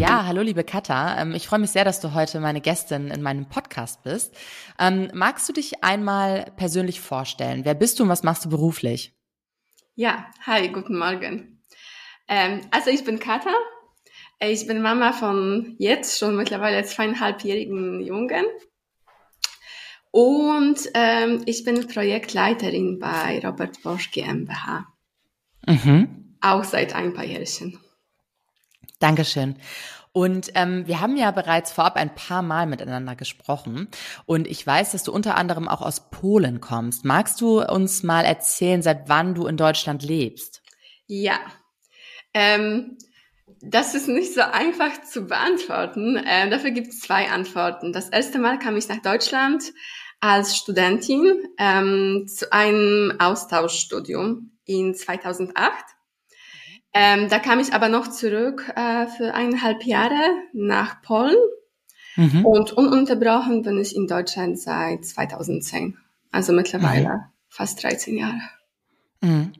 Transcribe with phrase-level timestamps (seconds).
[0.00, 1.20] Ja, hallo liebe Katha.
[1.20, 4.34] Ähm, ich freue mich sehr, dass du heute meine Gästin in meinem Podcast bist.
[4.78, 7.66] Ähm, magst du dich einmal persönlich vorstellen?
[7.66, 9.12] Wer bist du und was machst du beruflich?
[9.96, 11.62] Ja, hi, guten Morgen.
[12.28, 13.52] Ähm, also ich bin Katha.
[14.40, 18.46] Ich bin Mama von jetzt schon mittlerweile zweieinhalbjährigen Jungen.
[20.12, 24.86] Und ähm, ich bin Projektleiterin bei Robert Bosch GmbH.
[25.66, 26.38] Mhm.
[26.40, 27.78] Auch seit ein paar Jährchen.
[29.00, 29.56] Dankeschön.
[30.12, 33.88] Und ähm, wir haben ja bereits vorab ein paar Mal miteinander gesprochen.
[34.26, 37.04] Und ich weiß, dass du unter anderem auch aus Polen kommst.
[37.04, 40.62] Magst du uns mal erzählen, seit wann du in Deutschland lebst?
[41.06, 41.38] Ja.
[42.34, 42.98] Ähm,
[43.60, 46.16] das ist nicht so einfach zu beantworten.
[46.16, 47.92] Äh, dafür gibt es zwei Antworten.
[47.92, 49.72] Das erste Mal kam ich nach Deutschland
[50.20, 55.72] als Studentin ähm, zu einem Austauschstudium in 2008.
[56.92, 60.20] Ähm, da kam ich aber noch zurück äh, für eineinhalb Jahre
[60.52, 61.36] nach Polen
[62.16, 62.44] mhm.
[62.44, 65.96] und ununterbrochen bin ich in Deutschland seit 2010.
[66.32, 67.22] Also mittlerweile mhm.
[67.48, 68.40] fast 13 Jahre.
[69.20, 69.52] Mhm.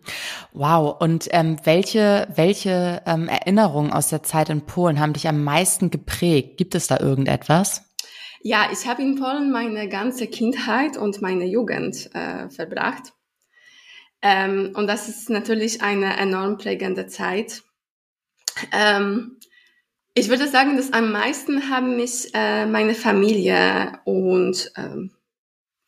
[0.52, 1.00] Wow.
[1.00, 5.90] Und ähm, welche, welche ähm, Erinnerungen aus der Zeit in Polen haben dich am meisten
[5.90, 6.56] geprägt?
[6.56, 7.84] Gibt es da irgendetwas?
[8.42, 13.12] Ja, ich habe in Polen meine ganze Kindheit und meine Jugend äh, verbracht.
[14.22, 17.62] Ähm, und das ist natürlich eine enorm prägende Zeit.
[18.72, 19.36] Ähm,
[20.14, 25.12] ich würde sagen, dass am meisten haben mich äh, meine Familie und ähm,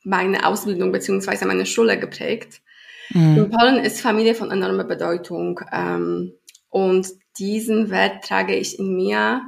[0.04, 2.62] meine Ausbildung beziehungsweise meine Schule geprägt.
[3.10, 3.36] Mhm.
[3.36, 6.32] In Polen ist Familie von enormer Bedeutung ähm,
[6.70, 7.08] und
[7.38, 9.42] diesen Wert trage ich in mir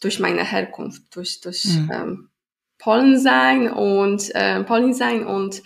[0.00, 1.90] durch meine Herkunft, durch, durch mhm.
[1.92, 2.30] ähm,
[2.78, 5.62] Polen sein und äh, Polin sein und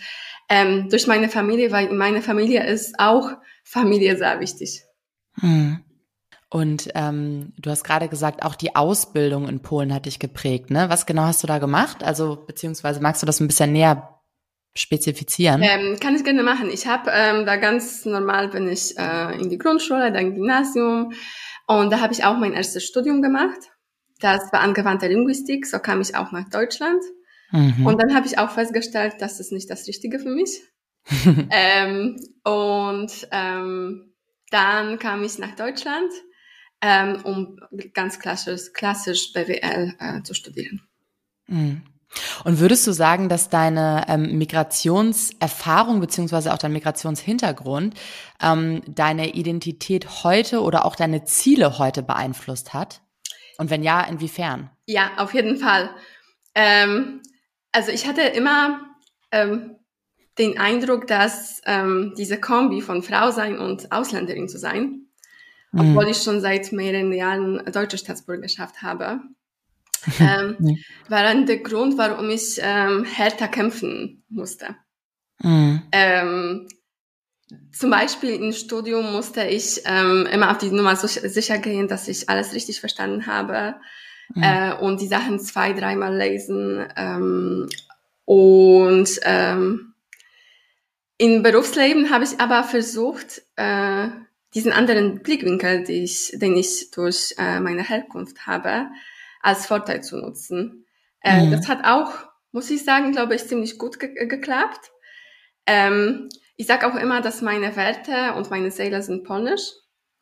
[0.53, 3.31] ähm, durch meine Familie, weil in meiner Familie ist auch
[3.63, 4.83] Familie sehr wichtig.
[5.39, 5.79] Hm.
[6.49, 10.69] Und ähm, du hast gerade gesagt, auch die Ausbildung in Polen hat dich geprägt.
[10.69, 10.89] Ne?
[10.89, 12.03] Was genau hast du da gemacht?
[12.03, 14.19] Also beziehungsweise magst du das ein bisschen näher
[14.75, 15.63] spezifizieren?
[15.63, 16.69] Ähm, kann ich gerne machen.
[16.69, 21.13] Ich habe ähm, da ganz normal bin ich äh, in die Grundschule, dann Gymnasium
[21.65, 23.71] und da habe ich auch mein erstes Studium gemacht.
[24.19, 25.65] Das war angewandte Linguistik.
[25.65, 27.01] So kam ich auch nach Deutschland.
[27.53, 27.85] Mhm.
[27.85, 30.61] Und dann habe ich auch festgestellt, das ist nicht das Richtige für mich.
[31.51, 34.13] ähm, und ähm,
[34.49, 36.11] dann kam ich nach Deutschland,
[36.81, 37.59] ähm, um
[37.93, 40.81] ganz klassisch, klassisch BWL äh, zu studieren.
[41.47, 41.83] Mhm.
[42.43, 47.95] Und würdest du sagen, dass deine ähm, Migrationserfahrung beziehungsweise auch dein Migrationshintergrund
[48.41, 53.01] ähm, deine Identität heute oder auch deine Ziele heute beeinflusst hat?
[53.57, 54.69] Und wenn ja, inwiefern?
[54.85, 55.89] Ja, auf jeden Fall.
[56.55, 57.21] Ähm,
[57.73, 58.81] also ich hatte immer
[59.31, 59.75] ähm,
[60.37, 65.07] den Eindruck, dass ähm, diese Kombi von Frau sein und Ausländerin zu sein,
[65.71, 65.79] mhm.
[65.79, 69.19] obwohl ich schon seit mehreren Jahren deutsche Staatsbürgerschaft habe,
[70.19, 70.77] ähm, mhm.
[71.09, 74.75] war dann der Grund, warum ich ähm, härter kämpfen musste.
[75.41, 75.81] Mhm.
[75.91, 76.67] Ähm,
[77.71, 82.07] zum Beispiel im Studium musste ich ähm, immer auf die Nummer so sicher gehen, dass
[82.07, 83.75] ich alles richtig verstanden habe
[84.33, 84.43] mhm.
[84.43, 86.85] äh, und die Sachen zwei, dreimal lesen.
[86.95, 87.69] Ähm,
[88.25, 89.93] und ähm,
[91.17, 94.07] im Berufsleben habe ich aber versucht, äh,
[94.53, 98.87] diesen anderen Blickwinkel, die ich, den ich durch äh, meine Herkunft habe,
[99.41, 100.85] als Vorteil zu nutzen.
[101.21, 101.51] Äh, mhm.
[101.51, 102.13] Das hat auch,
[102.51, 104.91] muss ich sagen, glaube ich, ziemlich gut ge geklappt.
[105.65, 109.71] Ähm, ich sage auch immer, dass meine Werte und meine Seele sind polnisch,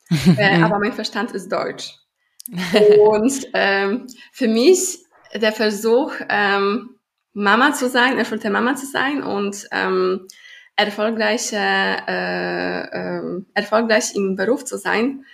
[0.38, 2.01] äh, aber mein Verstand ist deutsch.
[2.50, 5.00] Und ähm, für mich
[5.34, 6.96] der Versuch, ähm,
[7.34, 10.28] Mama zu sein, erfüllte Mama zu sein und ähm,
[10.76, 15.26] erfolgreich, äh, äh, erfolgreich im Beruf zu sein,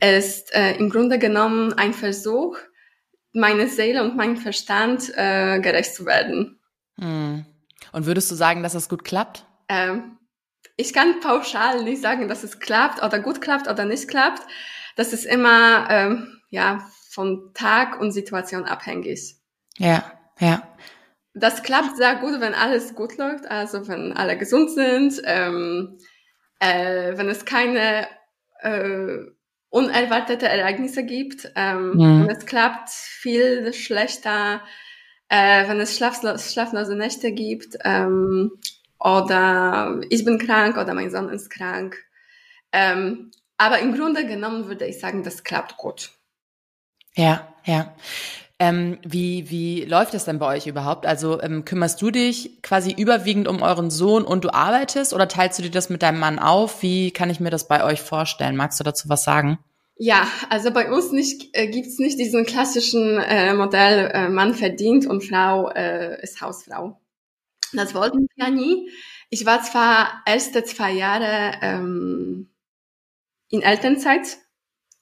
[0.00, 2.58] ist äh, im Grunde genommen ein Versuch,
[3.32, 6.58] meine Seele und mein Verstand äh, gerecht zu werden.
[6.98, 7.46] Hm.
[7.92, 9.46] Und würdest du sagen, dass das gut klappt?
[9.68, 10.18] Ähm,
[10.76, 14.42] ich kann pauschal nicht sagen, dass es klappt oder gut klappt oder nicht klappt.
[14.96, 19.36] Das ist immer ähm, ja, von Tag und Situation abhängig.
[19.76, 20.04] Ja,
[20.38, 20.62] ja.
[21.34, 25.98] Das klappt sehr gut, wenn alles gut läuft, also wenn alle gesund sind, ähm,
[26.58, 28.08] äh, wenn es keine
[28.60, 29.18] äh,
[29.70, 32.22] unerwartete Ereignisse gibt ähm, mhm.
[32.22, 34.62] und es klappt viel schlechter,
[35.28, 38.52] äh, wenn es schlaflose, schlaflose Nächte gibt ähm,
[38.98, 41.96] oder ich bin krank oder mein Sohn ist krank.
[42.72, 46.17] Ähm, aber im Grunde genommen würde ich sagen, das klappt gut.
[47.18, 47.92] Ja, ja.
[48.60, 51.04] Ähm, wie, wie läuft das denn bei euch überhaupt?
[51.04, 55.58] Also ähm, kümmerst du dich quasi überwiegend um euren Sohn und du arbeitest oder teilst
[55.58, 56.82] du dir das mit deinem Mann auf?
[56.82, 58.56] Wie kann ich mir das bei euch vorstellen?
[58.56, 59.58] Magst du dazu was sagen?
[59.96, 65.06] Ja, also bei uns nicht, äh, gibt's nicht diesen klassischen äh, Modell, äh, Mann verdient
[65.06, 67.00] und Frau äh, ist Hausfrau.
[67.72, 68.90] Das wollten wir ja nie.
[69.28, 72.48] Ich war zwar erste zwei Jahre ähm,
[73.50, 74.38] in Elternzeit,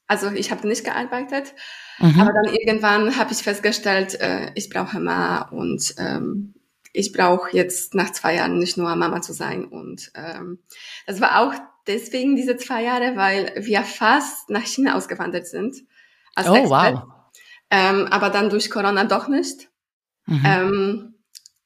[0.07, 1.53] also ich habe nicht gearbeitet,
[1.99, 2.19] Mhm.
[2.19, 6.53] Aber dann irgendwann habe ich festgestellt, äh, ich brauche Mama und ähm,
[6.93, 9.65] ich brauche jetzt nach zwei Jahren nicht nur Mama zu sein.
[9.65, 10.59] Und ähm,
[11.05, 11.53] das war auch
[11.85, 15.75] deswegen diese zwei Jahre, weil wir fast nach China ausgewandert sind.
[16.37, 16.95] Oh, Expert.
[16.95, 17.03] wow.
[17.69, 19.69] Ähm, aber dann durch Corona doch nicht.
[20.25, 20.43] Mhm.
[20.45, 21.13] Ähm,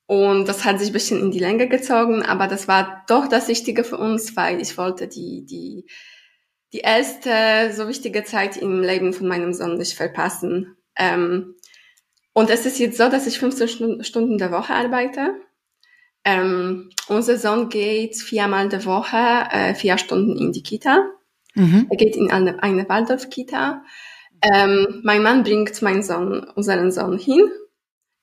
[0.06, 3.48] und das hat sich ein bisschen in die Länge gezogen, aber das war doch das
[3.48, 5.86] Richtige für uns, weil ich wollte die, die
[6.74, 10.78] die erste so wichtige Zeit im Leben von meinem Sohn nicht verpassen.
[10.96, 11.56] Ähm,
[12.34, 15.36] und es ist jetzt so, dass ich 15 Stunden der Woche arbeite.
[16.24, 21.10] Ähm, unser Sohn geht viermal der Woche äh, vier Stunden in die Kita.
[21.56, 21.88] Mhm.
[21.90, 23.84] Er geht in eine, eine Waldorf-Kita.
[24.42, 27.50] Ähm, mein Mann bringt meinen Sohn, unseren Sohn hin.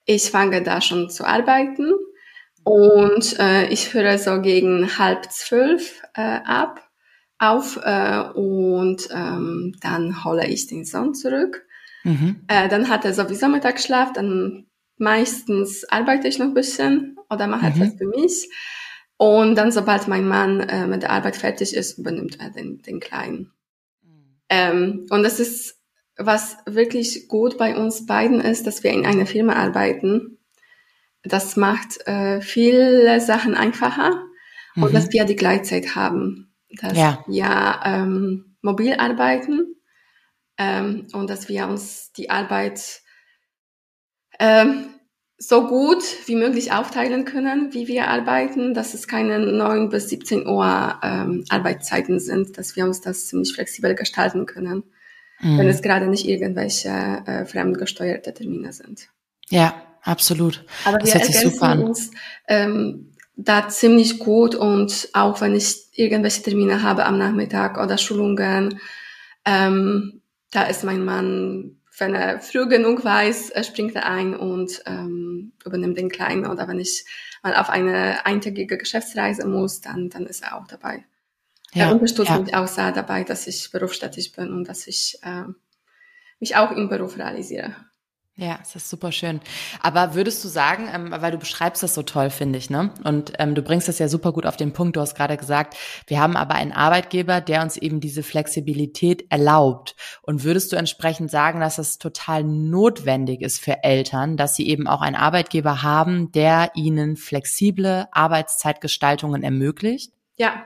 [0.07, 1.93] Ich fange da schon zu arbeiten
[2.65, 6.88] und äh, ich höre so gegen halb zwölf äh, ab
[7.39, 11.65] auf äh, und ähm, dann hole ich den Sohn zurück.
[12.05, 12.43] Mhm.
[12.49, 17.67] Äh, dann hat er sowieso Mittagsschlaf, dann meistens arbeite ich noch ein bisschen oder mache
[17.67, 17.83] mhm.
[17.83, 18.49] etwas für mich.
[19.17, 23.01] Und dann, sobald mein Mann äh, mit der Arbeit fertig ist, übernimmt er den, den
[23.01, 23.53] Kleinen.
[24.03, 24.41] Mhm.
[24.49, 25.77] Ähm, und das ist,
[26.17, 30.39] was wirklich gut bei uns beiden ist, dass wir in einer Firma arbeiten.
[31.23, 34.25] Das macht äh, viele Sachen einfacher
[34.75, 34.83] mhm.
[34.85, 37.25] und dass wir die Gleitzeit haben dass ja.
[37.27, 39.75] wir ähm, mobil arbeiten
[40.59, 43.03] ähm, und dass wir uns die Arbeit
[44.39, 44.87] ähm,
[45.39, 50.47] so gut wie möglich aufteilen können, wie wir arbeiten, dass es keine 9 bis 17
[50.49, 54.83] Uhr ähm, Arbeitszeiten sind, dass wir uns das ziemlich flexibel gestalten können,
[55.39, 55.59] mhm.
[55.59, 59.09] wenn es gerade nicht irgendwelche äh, fremdgesteuerte Termine sind.
[59.49, 60.65] Ja, absolut.
[60.85, 62.11] Aber das wir ergänzen uns
[62.49, 68.81] ähm, da ziemlich gut und auch wenn ich irgendwelche Termine habe am Nachmittag oder Schulungen,
[69.45, 70.21] ähm,
[70.51, 75.99] da ist mein Mann, wenn er früh genug weiß, springt er ein und ähm, übernimmt
[75.99, 77.05] den Kleinen oder wenn ich
[77.43, 81.05] mal auf eine eintägige Geschäftsreise muss, dann, dann ist er auch dabei.
[81.75, 82.41] Ja, er unterstützt ja.
[82.41, 85.45] mich auch sehr dabei, dass ich berufstätig bin und dass ich äh,
[86.41, 87.77] mich auch im Beruf realisiere.
[88.41, 89.41] Ja, es ist super schön.
[89.83, 92.95] Aber würdest du sagen, ähm, weil du beschreibst das so toll, finde ich, ne?
[93.03, 94.95] Und ähm, du bringst das ja super gut auf den Punkt.
[94.95, 95.77] Du hast gerade gesagt,
[96.07, 99.97] wir haben aber einen Arbeitgeber, der uns eben diese Flexibilität erlaubt.
[100.23, 104.87] Und würdest du entsprechend sagen, dass es total notwendig ist für Eltern, dass sie eben
[104.87, 110.13] auch einen Arbeitgeber haben, der ihnen flexible Arbeitszeitgestaltungen ermöglicht?
[110.37, 110.63] Ja,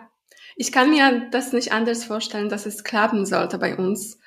[0.56, 4.19] ich kann mir das nicht anders vorstellen, dass es klappen sollte bei uns.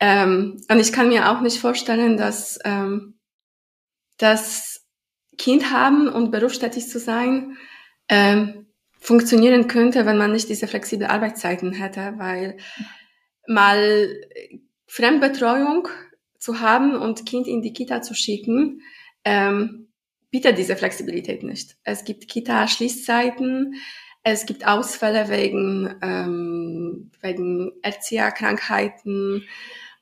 [0.00, 3.18] Ähm, und ich kann mir auch nicht vorstellen, dass ähm,
[4.18, 4.86] das
[5.38, 7.56] Kind haben und berufstätig zu sein
[8.08, 8.66] ähm,
[8.98, 12.56] funktionieren könnte, wenn man nicht diese flexible Arbeitszeiten hätte, weil
[13.46, 14.08] mal
[14.86, 15.88] Fremdbetreuung
[16.38, 18.82] zu haben und Kind in die Kita zu schicken,
[19.24, 19.88] ähm,
[20.30, 21.76] bietet diese Flexibilität nicht.
[21.84, 23.74] Es gibt Kita-Schließzeiten,
[24.22, 29.44] es gibt Ausfälle wegen, ähm, wegen Erzieherkrankheiten,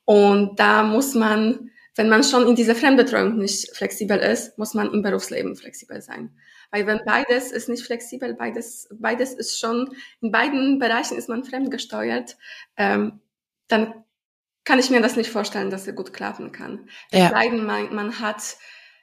[0.05, 4.93] und da muss man, wenn man schon in dieser Fremdbetreuung nicht flexibel ist, muss man
[4.93, 6.37] im Berufsleben flexibel sein.
[6.71, 11.45] Weil wenn beides ist nicht flexibel, beides, beides ist schon, in beiden Bereichen ist man
[11.45, 12.37] fremdgesteuert,
[12.77, 13.21] ähm,
[13.69, 14.05] dann
[14.65, 16.89] kann ich mir das nicht vorstellen, dass er gut klappen kann.
[17.11, 18.57] Es sei denn, man, man hat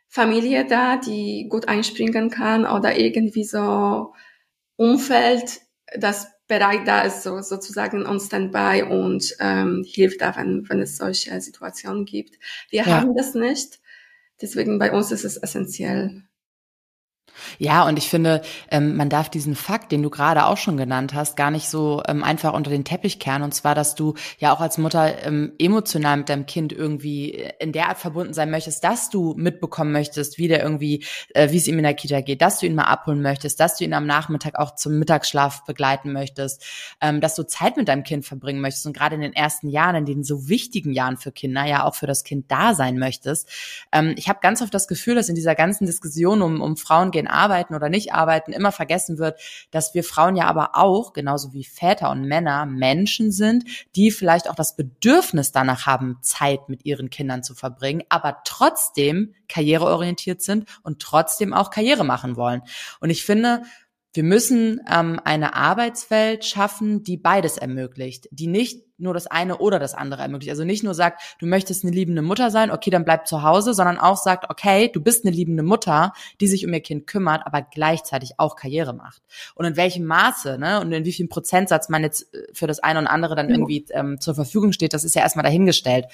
[0.09, 4.13] Familie da, die gut einspringen kann oder irgendwie so
[4.75, 5.61] Umfeld,
[5.95, 10.97] das bereit da ist, so, sozusagen on Standby und ähm, hilft da, wenn, wenn es
[10.97, 12.37] solche Situationen gibt.
[12.69, 12.87] Wir ja.
[12.87, 13.79] haben das nicht.
[14.41, 16.23] Deswegen bei uns ist es essentiell.
[17.57, 21.13] Ja, und ich finde, ähm, man darf diesen Fakt, den du gerade auch schon genannt
[21.13, 23.43] hast, gar nicht so ähm, einfach unter den Teppich kehren.
[23.43, 27.71] Und zwar, dass du ja auch als Mutter ähm, emotional mit deinem Kind irgendwie in
[27.71, 31.67] der Art verbunden sein möchtest, dass du mitbekommen möchtest, wie der irgendwie, äh, wie es
[31.67, 34.05] ihm in der Kita geht, dass du ihn mal abholen möchtest, dass du ihn am
[34.05, 36.63] Nachmittag auch zum Mittagsschlaf begleiten möchtest,
[36.99, 40.05] dass du Zeit mit deinem Kind verbringen möchtest und gerade in den ersten Jahren, in
[40.05, 43.47] den so wichtigen Jahren für Kinder, ja auch für das Kind da sein möchtest.
[44.15, 47.27] Ich habe ganz oft das Gefühl, dass in dieser ganzen Diskussion um, um Frauen gehen
[47.27, 51.63] arbeiten oder nicht arbeiten, immer vergessen wird, dass wir Frauen ja aber auch, genauso wie
[51.63, 53.63] Väter und Männer, Menschen sind,
[53.95, 59.35] die vielleicht auch das Bedürfnis danach haben, Zeit mit ihren Kindern zu verbringen, aber trotzdem
[59.47, 62.61] karriereorientiert sind und trotzdem auch Karriere machen wollen.
[62.99, 63.63] Und ich finde,
[64.13, 69.79] wir müssen ähm, eine Arbeitswelt schaffen, die beides ermöglicht, die nicht nur das eine oder
[69.79, 70.51] das andere ermöglicht.
[70.51, 73.73] Also nicht nur sagt, du möchtest eine liebende Mutter sein, okay, dann bleib zu Hause,
[73.73, 77.45] sondern auch sagt, okay, du bist eine liebende Mutter, die sich um ihr Kind kümmert,
[77.45, 79.21] aber gleichzeitig auch Karriere macht.
[79.55, 82.79] Und in welchem Maße, ne, und in wie viel Prozentsatz man jetzt äh, für das
[82.79, 86.05] eine und andere dann irgendwie ähm, zur Verfügung steht, das ist ja erstmal dahingestellt.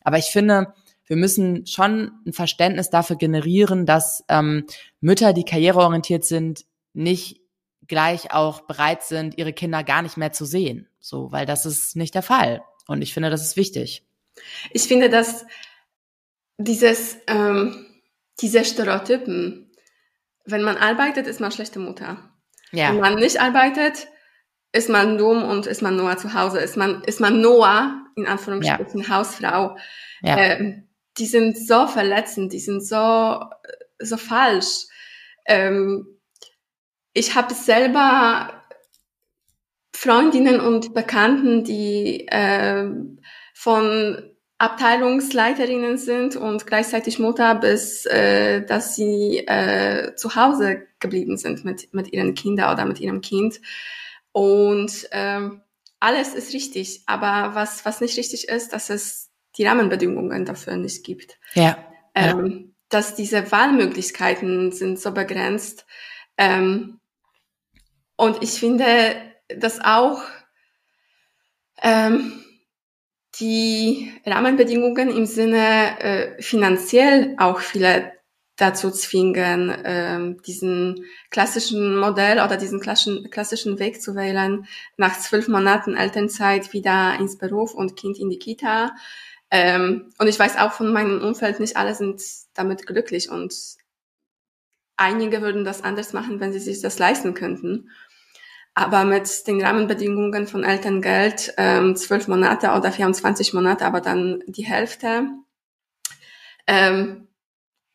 [0.00, 0.72] Aber ich finde,
[1.06, 4.66] wir müssen schon ein Verständnis dafür generieren, dass ähm,
[5.00, 7.40] Mütter, die karriereorientiert sind, nicht
[7.86, 10.88] gleich auch bereit sind, ihre Kinder gar nicht mehr zu sehen.
[11.00, 12.62] So, weil das ist nicht der Fall.
[12.86, 14.06] Und ich finde, das ist wichtig.
[14.72, 15.44] Ich finde, dass
[16.58, 17.86] dieses, ähm,
[18.40, 19.70] diese Stereotypen,
[20.44, 22.30] wenn man arbeitet, ist man schlechte Mutter.
[22.72, 22.90] Ja.
[22.90, 24.08] Wenn man nicht arbeitet,
[24.72, 28.26] ist man dumm und ist man Noah zu Hause, ist man, ist man Noah, in
[28.26, 29.08] Anführungsstrichen, ja.
[29.08, 29.76] Hausfrau.
[30.22, 30.36] Ja.
[30.36, 30.82] Äh,
[31.16, 33.40] die sind so verletzend, die sind so,
[34.00, 34.86] so falsch.
[35.46, 36.13] Ähm,
[37.14, 38.62] ich habe selber
[39.94, 42.90] Freundinnen und Bekannten, die äh,
[43.54, 51.64] von Abteilungsleiterinnen sind und gleichzeitig Mutter, bis äh, dass sie äh, zu Hause geblieben sind
[51.64, 53.60] mit, mit ihren Kindern oder mit ihrem Kind.
[54.32, 55.62] Und ähm,
[56.00, 61.04] alles ist richtig, aber was, was nicht richtig ist, dass es die Rahmenbedingungen dafür nicht
[61.04, 61.38] gibt.
[61.54, 61.78] Ja.
[62.14, 62.72] Ähm, ja.
[62.88, 65.86] Dass diese Wahlmöglichkeiten sind so begrenzt.
[66.36, 67.00] Ähm,
[68.16, 69.16] und ich finde,
[69.48, 70.22] dass auch
[71.82, 72.44] ähm,
[73.40, 78.12] die Rahmenbedingungen im Sinne äh, finanziell auch viele
[78.56, 84.66] dazu zwingen, ähm, diesen klassischen Modell oder diesen klassischen, klassischen Weg zu wählen,
[84.96, 88.94] nach zwölf Monaten Elternzeit wieder ins Beruf und Kind in die Kita.
[89.50, 92.22] Ähm, und ich weiß auch von meinem Umfeld, nicht alle sind
[92.54, 93.52] damit glücklich und
[94.96, 97.90] einige würden das anders machen, wenn sie sich das leisten könnten.
[98.74, 104.66] Aber mit den Rahmenbedingungen von Elterngeld, ähm, zwölf Monate oder 24 Monate, aber dann die
[104.66, 105.28] Hälfte,
[106.66, 107.28] ähm,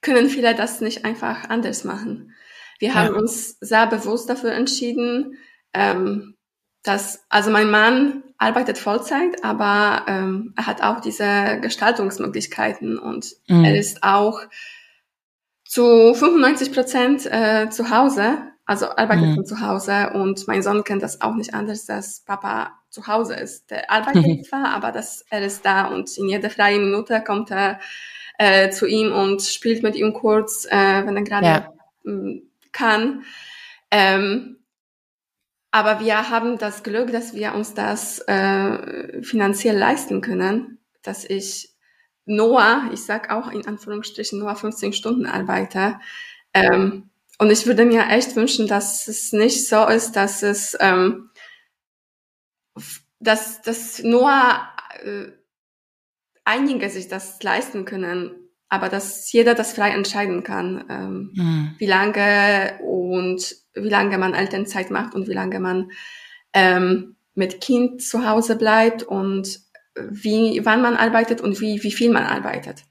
[0.01, 2.33] können viele das nicht einfach anders machen.
[2.79, 2.95] Wir ja.
[2.95, 5.37] haben uns sehr bewusst dafür entschieden,
[5.73, 6.37] ähm,
[6.83, 13.65] dass, also mein Mann arbeitet Vollzeit, aber ähm, er hat auch diese Gestaltungsmöglichkeiten und mhm.
[13.65, 14.39] er ist auch
[15.65, 18.37] zu 95 Prozent äh, zu Hause
[18.69, 19.33] also arbeitet mhm.
[19.33, 23.33] von zu Hause und mein Sohn kennt das auch nicht anders, dass Papa zu Hause
[23.33, 23.71] ist.
[23.71, 24.43] Der arbeitet mhm.
[24.43, 27.79] zwar, aber dass er ist da und in jeder freien Minute kommt er
[28.37, 31.73] äh, zu ihm und spielt mit ihm kurz, äh, wenn er gerade ja.
[32.03, 33.23] Mm, kann.
[33.89, 34.57] Ähm,
[35.71, 41.73] aber wir haben das Glück, dass wir uns das äh, finanziell leisten können, dass ich
[42.25, 45.99] Noah, ich sag auch in Anführungsstrichen Noah 15 Stunden arbeite,
[46.53, 47.09] ähm,
[47.39, 51.29] und ich würde mir echt wünschen, dass es nicht so ist, dass es, ähm,
[53.19, 54.31] dass, dass nur
[55.03, 55.31] äh,
[56.43, 58.31] einige sich das leisten können,
[58.67, 61.75] aber dass jeder das frei entscheiden kann, ähm, mhm.
[61.77, 65.91] wie lange und wie lange man Elternzeit macht und wie lange man
[66.53, 69.61] ähm, mit Kind zu Hause bleibt und
[69.95, 72.83] wie, wann man arbeitet und wie, wie viel man arbeitet.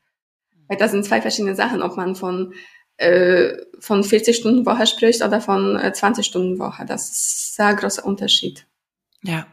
[0.69, 2.55] Weil das sind zwei verschiedene Sachen, ob man von
[2.99, 6.85] äh, von 40 Stunden Woche spricht oder von äh, 20 Stunden Woche.
[6.85, 8.67] Das ist ein sehr großer Unterschied.
[9.23, 9.47] Ja.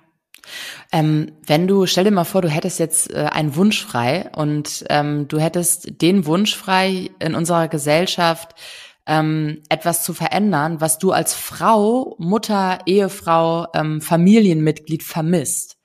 [0.92, 4.86] Ähm, wenn du, stell dir mal vor, du hättest jetzt äh, einen Wunsch frei und
[4.90, 8.56] ähm, du hättest den Wunsch frei in unserer Gesellschaft,
[9.08, 15.78] ähm, etwas zu verändern, was du als Frau, Mutter, Ehefrau, ähm, Familienmitglied vermisst.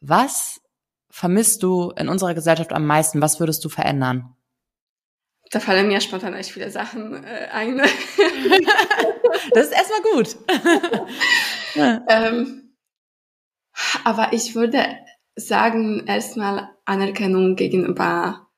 [0.00, 0.60] Was
[1.10, 3.22] vermisst du in unserer Gesellschaft am meisten?
[3.22, 4.34] Was würdest du verändern?
[5.52, 7.76] Da fallen mir spontan echt viele Sachen äh, ein.
[9.52, 10.36] das ist erstmal gut.
[12.08, 12.74] ähm,
[14.02, 14.82] aber ich würde
[15.36, 18.48] sagen, erstmal Anerkennung gegenüber.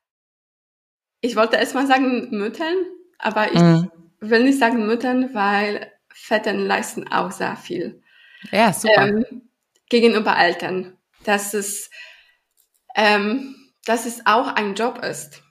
[1.21, 2.77] Ich wollte erstmal sagen Müttern,
[3.19, 3.91] aber ich, mhm.
[4.21, 8.03] will nicht sagen Müttern, weil Väter leisten auch sehr viel.
[8.53, 9.09] Ja, super.
[9.09, 9.51] Ähm,
[9.89, 10.97] gegenüber Eltern.
[11.25, 11.91] Dass es,
[12.95, 15.44] ähm, dass es auch ein Job ist.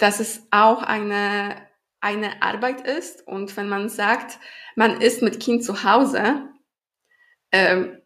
[0.00, 1.54] Dass es auch eine,
[2.00, 3.26] eine Arbeit ist.
[3.26, 4.38] Und wenn man sagt,
[4.74, 6.48] man ist mit Kind zu Hause,
[7.52, 8.00] ähm,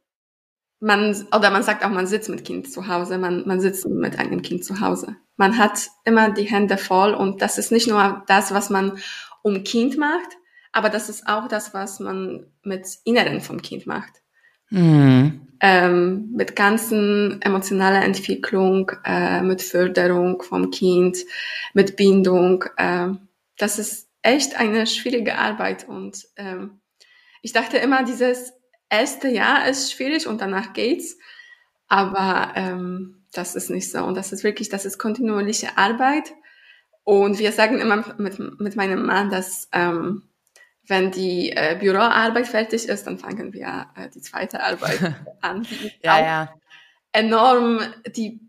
[0.80, 4.18] man, oder man sagt auch, man sitzt mit Kind zu Hause, man, man sitzt mit
[4.18, 5.16] einem Kind zu Hause.
[5.36, 8.98] Man hat immer die Hände voll und das ist nicht nur das, was man
[9.42, 10.36] um Kind macht,
[10.72, 14.23] aber das ist auch das, was man mit Inneren vom Kind macht.
[14.70, 15.40] Mhm.
[15.60, 21.18] Ähm, mit ganzen emotionaler Entwicklung, äh, mit Förderung vom Kind,
[21.72, 22.64] mit Bindung.
[22.76, 23.10] Äh,
[23.56, 26.80] das ist echt eine schwierige Arbeit und ähm,
[27.40, 28.54] ich dachte immer, dieses
[28.88, 31.18] erste Jahr ist schwierig und danach geht's.
[31.88, 34.02] Aber ähm, das ist nicht so.
[34.02, 36.32] Und das ist wirklich, das ist kontinuierliche Arbeit.
[37.02, 40.22] Und wir sagen immer mit, mit meinem Mann, dass ähm,
[40.86, 45.62] wenn die äh, Büroarbeit fertig ist, dann fangen wir äh, die zweite Arbeit an.
[45.62, 46.54] Die ja, ja.
[47.12, 47.80] Enorm,
[48.16, 48.40] die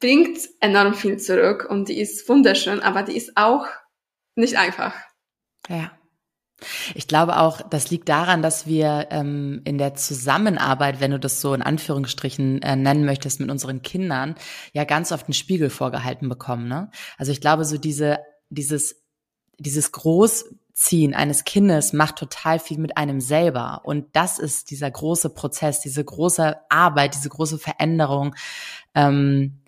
[0.00, 3.66] bringt enorm viel zurück und die ist wunderschön, aber die ist auch
[4.34, 4.94] nicht einfach.
[5.68, 5.92] Ja.
[6.96, 11.40] Ich glaube auch, das liegt daran, dass wir ähm, in der Zusammenarbeit, wenn du das
[11.40, 14.34] so in Anführungsstrichen äh, nennen möchtest, mit unseren Kindern,
[14.72, 16.66] ja ganz oft einen Spiegel vorgehalten bekommen.
[16.66, 16.90] Ne?
[17.16, 18.18] Also ich glaube, so diese,
[18.50, 19.04] dieses,
[19.58, 19.92] dieses
[20.78, 23.80] Großziehen eines Kindes macht total viel mit einem selber.
[23.82, 28.36] Und das ist dieser große Prozess, diese große Arbeit, diese große Veränderung.
[28.94, 29.58] Ähm,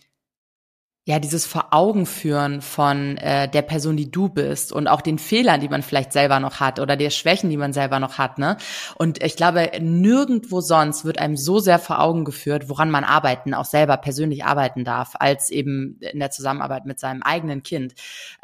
[1.11, 5.19] ja, dieses Vor Augen führen von äh, der Person, die du bist und auch den
[5.19, 8.39] Fehlern, die man vielleicht selber noch hat oder der Schwächen, die man selber noch hat,
[8.39, 8.57] ne?
[8.95, 13.55] Und ich glaube, nirgendwo sonst wird einem so sehr vor Augen geführt, woran man arbeiten,
[13.55, 17.95] auch selber persönlich arbeiten darf, als eben in der Zusammenarbeit mit seinem eigenen Kind.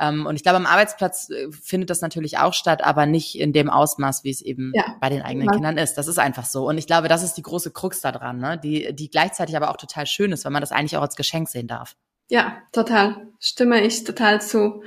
[0.00, 3.52] Ähm, und ich glaube, am Arbeitsplatz äh, findet das natürlich auch statt, aber nicht in
[3.52, 4.96] dem Ausmaß, wie es eben ja.
[5.00, 5.52] bei den eigenen ja.
[5.52, 5.94] Kindern ist.
[5.94, 6.68] Das ist einfach so.
[6.68, 8.58] Und ich glaube, das ist die große Krux daran, ne?
[8.58, 11.49] Die, die gleichzeitig aber auch total schön ist, weil man das eigentlich auch als Geschenk
[11.49, 11.94] sehen darf.
[12.28, 13.28] Ja, total.
[13.40, 14.83] Stimme ich total zu.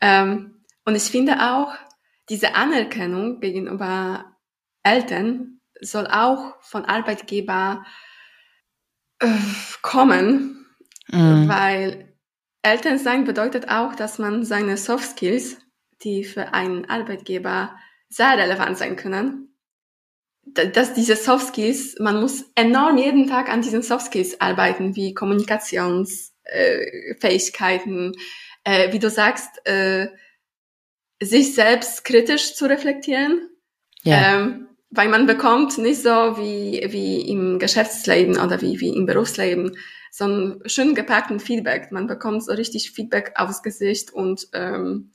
[0.00, 1.74] Ähm, und ich finde auch,
[2.28, 4.36] diese Anerkennung gegenüber
[4.82, 7.84] Eltern soll auch von Arbeitgeber
[9.20, 9.28] äh,
[9.82, 10.66] kommen,
[11.08, 11.48] mhm.
[11.48, 12.14] weil
[12.62, 15.58] Eltern sein bedeutet auch, dass man seine Soft Skills,
[16.02, 17.76] die für einen Arbeitgeber
[18.08, 19.56] sehr relevant sein können,
[20.44, 25.14] dass diese Soft Skills, man muss enorm jeden Tag an diesen Soft Skills arbeiten, wie
[25.14, 28.12] Kommunikations, äh, Fähigkeiten,
[28.64, 30.08] äh, wie du sagst, äh,
[31.20, 33.48] sich selbst kritisch zu reflektieren.
[34.02, 34.36] Ja.
[34.36, 39.76] Ähm, weil man bekommt nicht so wie, wie im Geschäftsleben oder wie, wie im Berufsleben
[40.10, 41.92] so ein schön gepackten Feedback.
[41.92, 45.12] Man bekommt so richtig Feedback aufs Gesicht und ähm,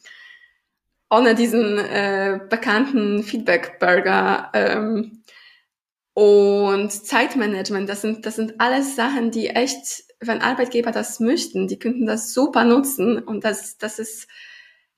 [1.09, 5.23] ohne diesen äh, bekannten Feedback-Burger ähm,
[6.13, 11.79] und Zeitmanagement, das sind, das sind alles Sachen, die echt wenn Arbeitgeber das möchten, die
[11.79, 14.27] könnten das super nutzen und das, das ist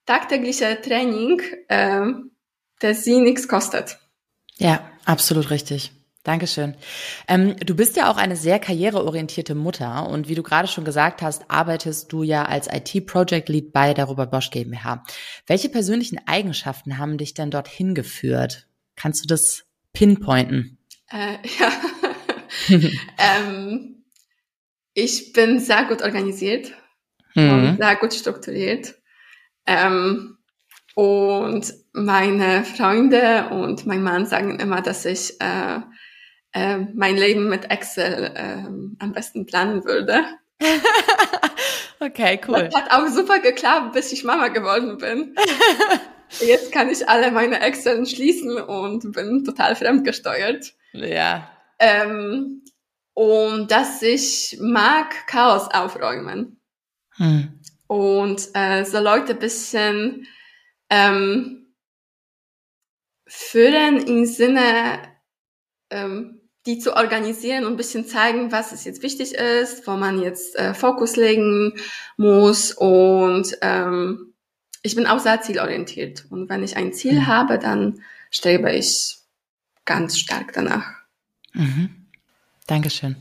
[0.06, 2.06] tagtäglicher Training, äh,
[2.82, 4.00] der sie nichts kostet.
[4.58, 5.92] Ja, absolut richtig.
[6.26, 6.74] Dankeschön.
[7.28, 11.22] Ähm, du bist ja auch eine sehr karriereorientierte Mutter und wie du gerade schon gesagt
[11.22, 15.04] hast, arbeitest du ja als IT-Project Lead bei der Robert Bosch GmbH.
[15.46, 18.68] Welche persönlichen Eigenschaften haben dich denn dorthin geführt?
[18.96, 20.80] Kannst du das pinpointen?
[21.12, 21.72] Äh, ja.
[23.20, 24.05] ähm,
[24.96, 26.72] ich bin sehr gut organisiert
[27.36, 27.52] mhm.
[27.52, 28.96] und sehr gut strukturiert.
[29.68, 30.38] Ähm,
[30.96, 35.82] und meine Freunde und mein Mann sagen immer, dass ich äh,
[36.54, 38.64] äh, mein Leben mit Excel äh,
[39.00, 40.24] am besten planen würde.
[42.00, 42.70] okay, cool.
[42.72, 45.36] Das hat auch super geklappt, bis ich Mama geworden bin.
[46.40, 50.74] Jetzt kann ich alle meine Excel schließen und bin total fremdgesteuert.
[50.94, 51.50] Ja.
[51.80, 52.64] Ähm,
[53.16, 56.60] und dass ich mag Chaos aufräumen.
[57.16, 57.60] Hm.
[57.88, 60.28] Und äh, so Leute bisschen
[60.90, 61.74] ähm,
[63.26, 65.00] führen im Sinne,
[65.90, 70.22] ähm, die zu organisieren und ein bisschen zeigen, was es jetzt wichtig ist, wo man
[70.22, 71.74] jetzt äh, Fokus legen
[72.18, 72.74] muss.
[72.74, 74.34] Und ähm,
[74.82, 76.26] ich bin auch sehr zielorientiert.
[76.30, 77.28] Und wenn ich ein Ziel mhm.
[77.28, 79.20] habe, dann strebe ich
[79.86, 80.92] ganz stark danach.
[81.54, 82.05] Mhm.
[82.68, 83.16] Dankeschön.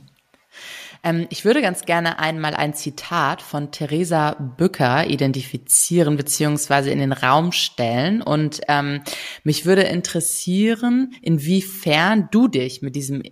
[1.02, 7.12] Ähm, ich würde ganz gerne einmal ein Zitat von Theresa Bücker identifizieren beziehungsweise in den
[7.12, 8.22] Raum stellen.
[8.22, 9.02] Und ähm,
[9.44, 13.22] mich würde interessieren, inwiefern du dich mit diesem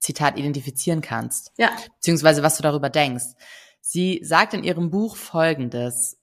[0.00, 1.52] Zitat identifizieren kannst.
[1.58, 1.70] Ja.
[1.96, 3.34] Beziehungsweise was du darüber denkst.
[3.80, 6.16] Sie sagt in ihrem Buch Folgendes.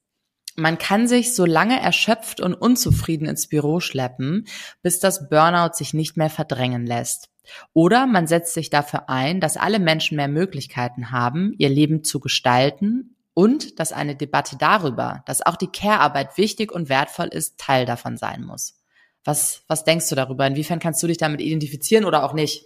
[0.56, 4.48] Man kann sich so lange erschöpft und unzufrieden ins Büro schleppen,
[4.82, 7.30] bis das Burnout sich nicht mehr verdrängen lässt.
[7.74, 12.20] Oder man setzt sich dafür ein, dass alle Menschen mehr Möglichkeiten haben, ihr Leben zu
[12.20, 17.86] gestalten und dass eine Debatte darüber, dass auch die Care-Arbeit wichtig und wertvoll ist, Teil
[17.86, 18.80] davon sein muss.
[19.24, 20.48] Was, was denkst du darüber?
[20.48, 22.66] Inwiefern kannst du dich damit identifizieren oder auch nicht?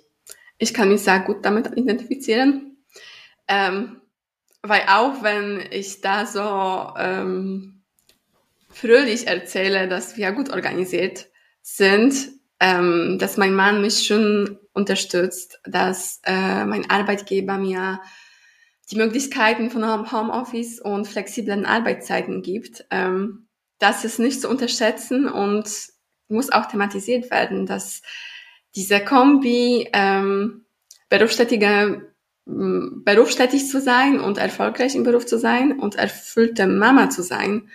[0.58, 2.78] Ich kann mich sehr gut damit identifizieren.
[3.48, 4.02] Ähm,
[4.62, 7.79] weil auch wenn ich da so ähm,
[8.70, 11.28] fröhlich erzähle, dass wir gut organisiert
[11.62, 12.30] sind,
[12.60, 18.02] ähm, dass mein Mann mich schon unterstützt, dass äh, mein Arbeitgeber mir
[18.92, 22.86] die Möglichkeiten von Homeoffice und flexiblen Arbeitszeiten gibt.
[22.92, 25.70] Ähm, das ist nicht zu unterschätzen und
[26.28, 28.02] muss auch thematisiert werden, dass
[28.76, 30.66] diese Kombi ähm,
[31.10, 32.10] berufstätige
[32.46, 37.70] berufstätig zu sein und erfolgreich im Beruf zu sein und erfüllte Mama zu sein,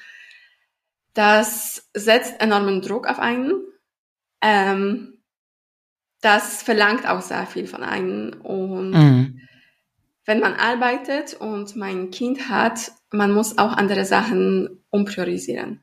[1.14, 3.62] das setzt enormen Druck auf einen.
[4.42, 5.14] Ähm,
[6.20, 8.40] das verlangt auch sehr viel von einem.
[8.42, 9.40] Und mhm.
[10.26, 15.82] wenn man arbeitet und mein Kind hat, man muss auch andere Sachen umpriorisieren.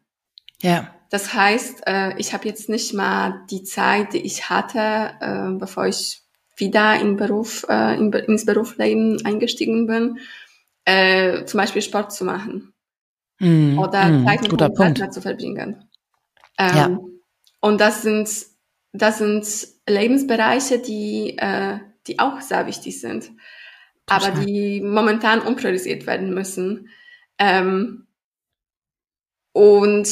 [0.62, 0.94] Ja.
[1.10, 5.86] Das heißt, äh, ich habe jetzt nicht mal die Zeit, die ich hatte, äh, bevor
[5.86, 6.22] ich
[6.58, 10.20] wieder in Beruf, äh, in, ins Berufsleben eingestiegen bin,
[11.46, 12.71] zum Beispiel Sport zu machen.
[13.42, 15.90] Mm, oder mm, Zeit mit dem Partner zu verbringen.
[16.60, 17.00] Ähm, ja.
[17.60, 18.30] Und das sind,
[18.94, 19.48] das sind
[19.90, 23.32] Lebensbereiche, die, äh, die auch sehr wichtig sind,
[24.06, 24.32] Total.
[24.32, 26.90] aber die momentan umpriorisiert werden müssen.
[27.40, 28.08] Ähm,
[29.54, 30.08] und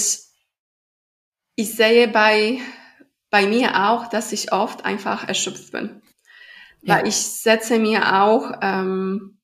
[1.56, 2.60] ich sehe bei,
[3.30, 6.02] bei mir auch, dass ich oft einfach erschöpft bin.
[6.82, 6.96] Ja.
[6.96, 9.38] Weil ich setze mir auch, ähm,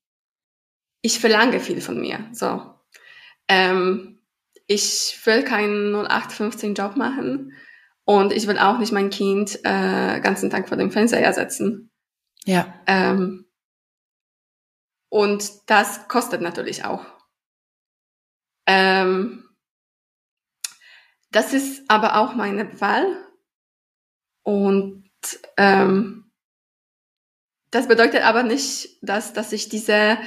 [1.01, 2.27] ich verlange viel von mir.
[2.31, 2.74] So.
[3.47, 4.19] Ähm,
[4.67, 7.53] ich will keinen 0815 Job machen
[8.03, 11.91] und ich will auch nicht mein Kind äh, ganzen Tag vor dem Fernseher setzen.
[12.45, 12.73] Ja.
[12.87, 13.45] Ähm,
[15.09, 17.05] und das kostet natürlich auch.
[18.67, 19.47] Ähm,
[21.31, 23.05] das ist aber auch meine Wahl.
[24.43, 25.09] Und
[25.57, 26.31] ähm,
[27.71, 30.17] das bedeutet aber nicht, dass, dass ich diese,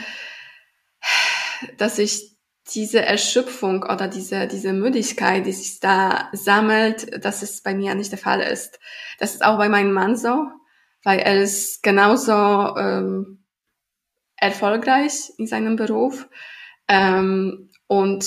[1.79, 2.38] dass ich
[2.75, 8.13] diese Erschöpfung oder diese, diese Müdigkeit, die sich da sammelt, dass es bei mir nicht
[8.13, 8.79] der Fall ist.
[9.19, 10.49] Das ist auch bei meinem Mann so,
[11.03, 12.33] weil er ist genauso
[12.77, 13.45] ähm,
[14.37, 16.29] erfolgreich in seinem Beruf
[16.89, 18.27] ähm, und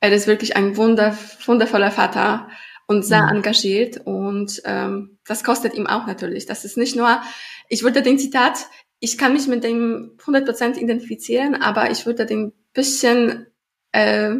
[0.00, 2.48] er ist wirklich ein wunder, wundervoller Vater
[2.86, 3.36] und sehr mhm.
[3.36, 6.46] engagiert und ähm, das kostet ihm auch natürlich.
[6.46, 7.20] Das ist nicht nur
[7.68, 8.66] ich würde den Zitat,
[9.00, 13.46] ich kann mich mit dem 100% identifizieren, aber ich würde den bisschen,
[13.92, 14.36] äh,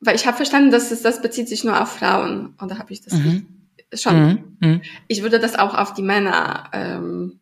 [0.00, 2.54] weil ich habe verstanden, dass es, das bezieht sich nur auf Frauen.
[2.62, 3.46] Oder habe ich das mhm.
[3.94, 4.26] schon?
[4.26, 4.56] Mhm.
[4.60, 4.82] mhm.
[5.08, 7.40] Ich würde das auch auf die Männer ähm,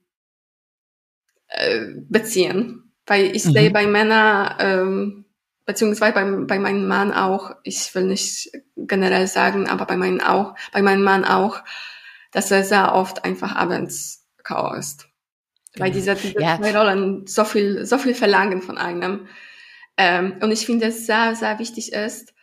[1.48, 2.92] äh, beziehen.
[3.06, 3.52] Weil ich mhm.
[3.52, 5.24] sehe bei Männern, ähm,
[5.66, 10.54] beziehungsweise bei, bei meinem Mann auch, ich will nicht generell sagen, aber bei meinem auch,
[10.72, 11.62] bei meinem Mann auch,
[12.30, 15.08] dass er sehr oft einfach abends Chaos ist.
[15.76, 16.14] Weil genau.
[16.14, 16.58] diese, diese ja.
[16.58, 19.26] zwei Rollen so viel, so viel verlangen von einem.
[20.02, 22.34] Ähm, und ich finde, es sehr, sehr wichtig ist,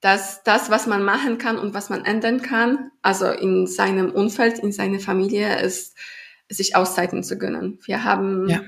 [0.00, 4.58] dass das, was man machen kann und was man ändern kann, also in seinem Umfeld,
[4.58, 5.96] in seiner Familie, ist,
[6.48, 7.78] sich Auszeiten zu gönnen.
[7.84, 8.62] Wir haben ja.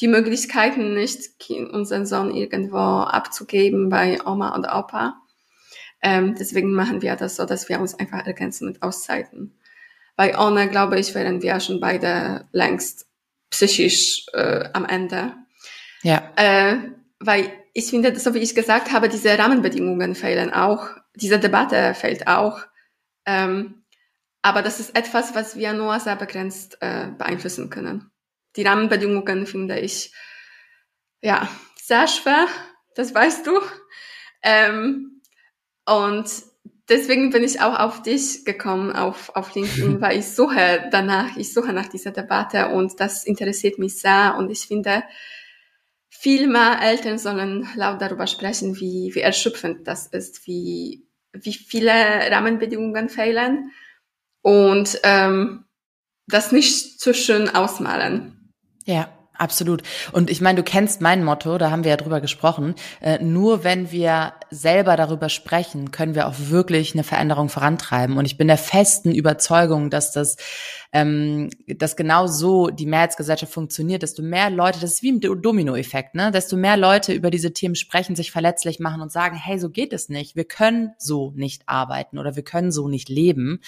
[0.00, 5.14] die Möglichkeiten nicht, unseren Sohn irgendwo abzugeben bei Oma oder Opa.
[6.02, 9.56] Ähm, deswegen machen wir das so, dass wir uns einfach ergänzen mit Auszeiten.
[10.16, 13.06] Bei ohne, glaube ich, wären wir schon beide längst
[13.50, 15.34] psychisch äh, am Ende.
[16.02, 16.32] Ja.
[16.36, 16.78] Äh,
[17.20, 22.26] weil ich finde, so wie ich gesagt habe, diese Rahmenbedingungen fehlen auch, diese Debatte fehlt
[22.26, 22.60] auch.
[23.26, 23.84] Ähm,
[24.42, 28.10] aber das ist etwas, was wir nur sehr begrenzt äh, beeinflussen können.
[28.56, 30.12] Die Rahmenbedingungen finde ich
[31.22, 31.48] ja
[31.80, 32.46] sehr schwer,
[32.94, 33.60] das weißt du.
[34.42, 35.22] Ähm,
[35.86, 36.26] und
[36.88, 41.54] deswegen bin ich auch auf dich gekommen, auf, auf LinkedIn, weil ich suche danach, ich
[41.54, 45.04] suche nach dieser Debatte und das interessiert mich sehr und ich finde,
[46.22, 51.90] viel mehr Eltern sollen laut darüber sprechen, wie, wie erschöpfend das ist, wie, wie viele
[51.90, 53.72] Rahmenbedingungen fehlen
[54.40, 55.64] und ähm,
[56.28, 58.52] das nicht zu schön ausmalen.
[58.86, 59.08] Ja.
[59.34, 59.82] Absolut.
[60.12, 62.76] Und ich meine, du kennst mein Motto, da haben wir ja drüber gesprochen.
[63.00, 68.18] Äh, nur wenn wir selber darüber sprechen, können wir auch wirklich eine Veränderung vorantreiben.
[68.18, 70.36] Und ich bin der festen Überzeugung, dass das
[70.94, 76.14] ähm, dass genau so die Mehrheitsgesellschaft funktioniert, desto mehr Leute, das ist wie ein Dominoeffekt,
[76.14, 76.30] ne?
[76.30, 79.94] desto mehr Leute über diese Themen sprechen, sich verletzlich machen und sagen, hey, so geht
[79.94, 80.36] es nicht.
[80.36, 83.60] Wir können so nicht arbeiten oder wir können so nicht leben.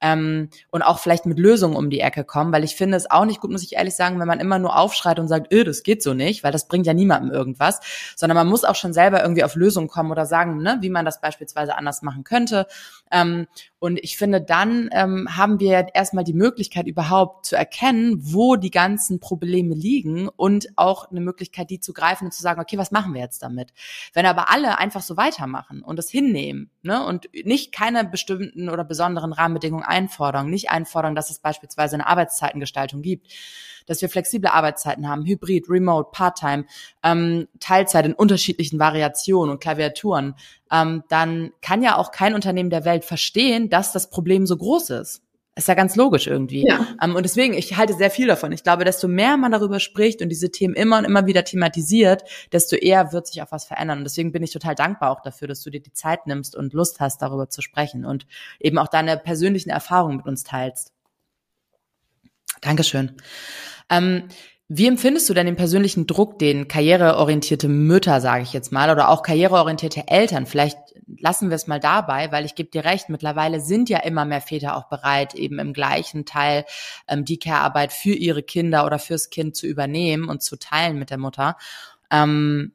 [0.00, 3.24] Ähm, und auch vielleicht mit Lösungen um die Ecke kommen, weil ich finde es auch
[3.24, 5.84] nicht gut, muss ich ehrlich sagen, wenn man immer nur aufschreit und sagt, öh, das
[5.84, 7.78] geht so nicht, weil das bringt ja niemandem irgendwas,
[8.16, 11.04] sondern man muss auch schon selber irgendwie auf Lösungen kommen oder sagen, ne, wie man
[11.04, 12.66] das beispielsweise anders machen könnte.
[13.10, 13.46] Ähm,
[13.78, 18.70] und ich finde, dann ähm, haben wir erstmal die Möglichkeit, überhaupt zu erkennen, wo die
[18.70, 22.90] ganzen Probleme liegen und auch eine Möglichkeit, die zu greifen und zu sagen, okay, was
[22.90, 23.72] machen wir jetzt damit?
[24.14, 28.84] Wenn aber alle einfach so weitermachen und es hinnehmen ne, und nicht keine bestimmten oder
[28.84, 33.28] besonderen Rahmenbedingungen einfordern, nicht einfordern, dass es beispielsweise eine Arbeitszeitengestaltung gibt,
[33.86, 36.64] dass wir flexible Arbeitszeiten haben, Hybrid, Remote, Part-Time,
[37.02, 40.34] ähm, Teilzeit in unterschiedlichen Variationen und Klaviaturen,
[40.74, 44.90] ähm, dann kann ja auch kein Unternehmen der Welt verstehen, dass das Problem so groß
[44.90, 45.22] ist.
[45.56, 46.66] Ist ja ganz logisch irgendwie.
[46.66, 46.84] Ja.
[47.00, 48.50] Um, und deswegen, ich halte sehr viel davon.
[48.50, 52.24] Ich glaube, desto mehr man darüber spricht und diese Themen immer und immer wieder thematisiert,
[52.50, 53.98] desto eher wird sich auch was verändern.
[53.98, 56.72] Und deswegen bin ich total dankbar auch dafür, dass du dir die Zeit nimmst und
[56.72, 58.26] Lust hast, darüber zu sprechen und
[58.58, 60.92] eben auch deine persönlichen Erfahrungen mit uns teilst.
[62.60, 63.12] Dankeschön.
[63.90, 64.24] Ähm,
[64.76, 69.08] wie empfindest du denn den persönlichen Druck, den karriereorientierte Mütter, sage ich jetzt mal, oder
[69.08, 70.78] auch karriereorientierte Eltern, vielleicht
[71.18, 74.40] lassen wir es mal dabei, weil ich gebe dir recht, mittlerweile sind ja immer mehr
[74.40, 76.64] Väter auch bereit, eben im gleichen Teil
[77.06, 81.10] ähm, die Care-Arbeit für ihre Kinder oder fürs Kind zu übernehmen und zu teilen mit
[81.10, 81.56] der Mutter.
[82.10, 82.72] Ähm,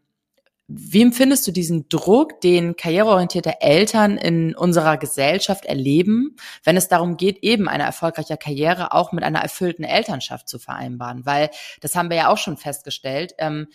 [0.72, 7.18] wie empfindest du diesen Druck, den karriereorientierte Eltern in unserer Gesellschaft erleben, wenn es darum
[7.18, 11.26] geht, eben eine erfolgreiche Karriere auch mit einer erfüllten Elternschaft zu vereinbaren?
[11.26, 11.50] Weil
[11.82, 13.34] das haben wir ja auch schon festgestellt.
[13.40, 13.68] Ähm,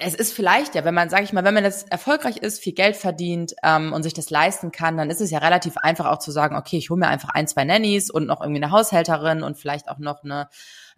[0.00, 2.74] es ist vielleicht ja, wenn man, sage ich mal, wenn man jetzt erfolgreich ist, viel
[2.74, 6.18] Geld verdient ähm, und sich das leisten kann, dann ist es ja relativ einfach auch
[6.18, 9.42] zu sagen, okay, ich hole mir einfach ein, zwei Nannies und noch irgendwie eine Haushälterin
[9.42, 10.48] und vielleicht auch noch eine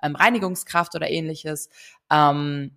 [0.02, 1.70] ähm, Reinigungskraft oder ähnliches.
[2.10, 2.76] Ähm,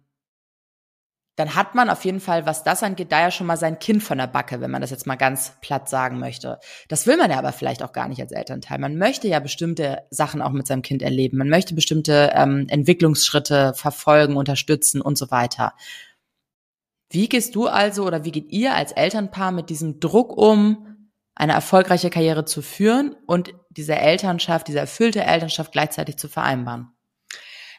[1.35, 4.01] dann hat man auf jeden Fall, was das angeht, da ja schon mal sein Kind
[4.01, 6.59] von der Backe, wenn man das jetzt mal ganz platt sagen möchte.
[6.87, 8.79] Das will man ja aber vielleicht auch gar nicht als Elternteil.
[8.79, 11.37] Man möchte ja bestimmte Sachen auch mit seinem Kind erleben.
[11.37, 15.73] Man möchte bestimmte ähm, Entwicklungsschritte verfolgen, unterstützen und so weiter.
[17.09, 21.51] Wie gehst du also oder wie geht ihr als Elternpaar mit diesem Druck um, eine
[21.51, 26.93] erfolgreiche Karriere zu führen und diese Elternschaft, diese erfüllte Elternschaft gleichzeitig zu vereinbaren?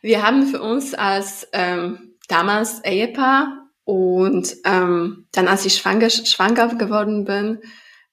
[0.02, 6.74] Wir haben für uns als ähm damals Ehepaar und ähm, dann, als ich schwanger, schwanger
[6.74, 7.60] geworden bin,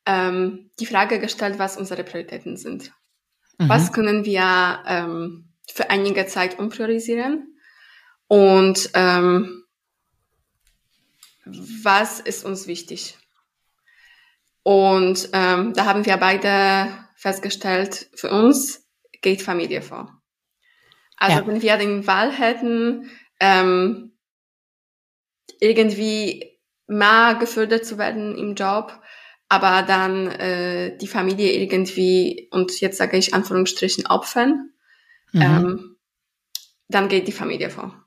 [0.06, 2.91] ähm, die Frage gestellt, was unsere Prioritäten sind.
[3.58, 3.69] Mhm.
[3.69, 7.58] Was können wir ähm, für einige Zeit umpriorisieren
[8.28, 9.63] und ähm,
[11.45, 13.17] was ist uns wichtig?
[14.63, 18.88] Und ähm, da haben wir beide festgestellt, für uns
[19.21, 20.21] geht Familie vor.
[21.17, 21.47] Also ja.
[21.47, 23.10] wenn wir den Wahl hätten,
[23.43, 24.13] ähm,
[25.60, 29.01] irgendwie mehr gefördert zu werden im Job,
[29.49, 34.71] aber dann äh, die Familie irgendwie, und jetzt sage ich Anführungsstrichen, opfern,
[35.34, 35.41] mhm.
[35.41, 35.95] ähm,
[36.88, 38.06] dann geht die Familie vor.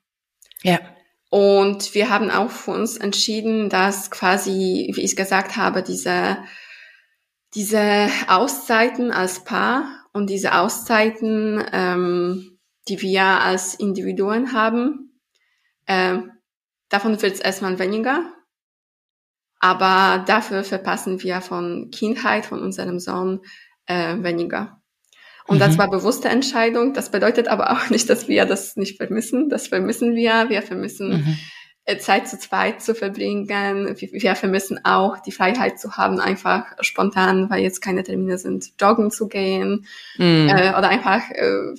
[0.63, 0.81] Ja.
[1.29, 6.39] Und wir haben auch für uns entschieden, dass quasi, wie ich gesagt habe, diese,
[7.55, 15.07] diese Auszeiten als Paar und diese Auszeiten, ähm, die wir als Individuen haben,
[15.87, 16.19] äh,
[16.89, 18.33] davon wird es erstmal weniger.
[19.59, 23.41] Aber dafür verpassen wir von Kindheit, von unserem Sohn
[23.87, 24.83] äh, weniger.
[25.47, 25.61] Und mhm.
[25.61, 26.93] das war bewusste Entscheidung.
[26.93, 29.49] Das bedeutet aber auch nicht, dass wir das nicht vermissen.
[29.49, 30.49] Das vermissen wir.
[30.49, 31.39] Wir vermissen mhm.
[31.89, 33.49] Äh, Zeit zu zweit zu verbringen.
[33.49, 39.13] Wir vermissen auch die Freiheit zu haben, einfach spontan, weil jetzt keine Termine sind, joggen
[39.13, 39.87] zu gehen
[40.19, 40.49] mhm.
[40.49, 41.75] äh, oder einfach äh,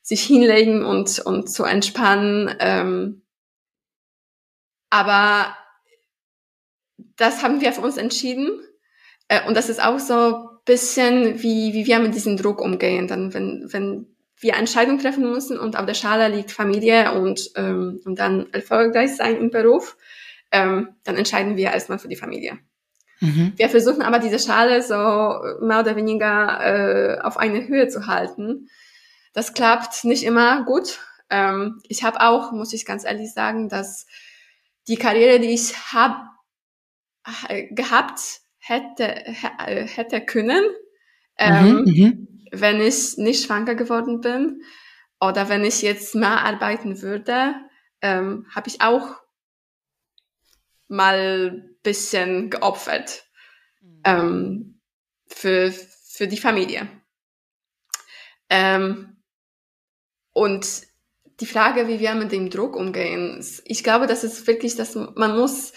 [0.00, 2.54] sich hinlegen und, und zu entspannen.
[2.58, 3.20] Ähm,
[4.90, 5.56] aber
[7.16, 8.60] das haben wir für uns entschieden.
[9.28, 13.06] Äh, und das ist auch so bisschen, wie, wie wir mit diesem Druck umgehen.
[13.08, 14.06] Dann, wenn, wenn
[14.38, 19.16] wir Entscheidungen treffen müssen und auf der Schale liegt Familie und, ähm, und dann erfolgreich
[19.16, 19.96] sein im Beruf,
[20.50, 22.58] ähm, dann entscheiden wir erstmal für die Familie.
[23.20, 23.52] Mhm.
[23.56, 24.94] Wir versuchen aber diese Schale so
[25.64, 28.68] mehr oder weniger äh, auf eine Höhe zu halten.
[29.32, 30.98] Das klappt nicht immer gut.
[31.28, 34.06] Ähm, ich habe auch, muss ich ganz ehrlich sagen, dass
[34.88, 36.30] die Karriere, die ich hab,
[37.70, 40.64] gehabt hätte, hätte können,
[41.36, 44.62] ähm, mhm, mhm, wenn ich nicht schwanger geworden bin
[45.20, 47.54] oder wenn ich jetzt mehr arbeiten würde,
[48.02, 49.16] ähm, habe ich auch
[50.88, 53.24] mal bisschen geopfert
[53.80, 54.02] mhm.
[54.04, 54.80] ähm,
[55.26, 56.88] für, für die Familie.
[58.48, 59.22] Ähm,
[60.32, 60.89] und
[61.40, 65.36] die Frage, wie wir mit dem Druck umgehen, ich glaube, das ist wirklich, dass man
[65.36, 65.72] muss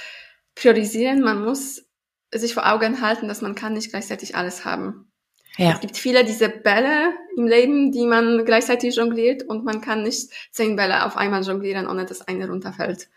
[0.56, 1.86] priorisieren, man muss
[2.32, 5.12] sich vor Augen halten, dass man kann nicht gleichzeitig alles haben.
[5.58, 5.73] Ja.
[5.73, 10.32] Es gibt viele diese Bälle im Leben, die man gleichzeitig jongliert und man kann nicht
[10.52, 13.10] zehn Bälle auf einmal jonglieren, ohne dass eine runterfällt.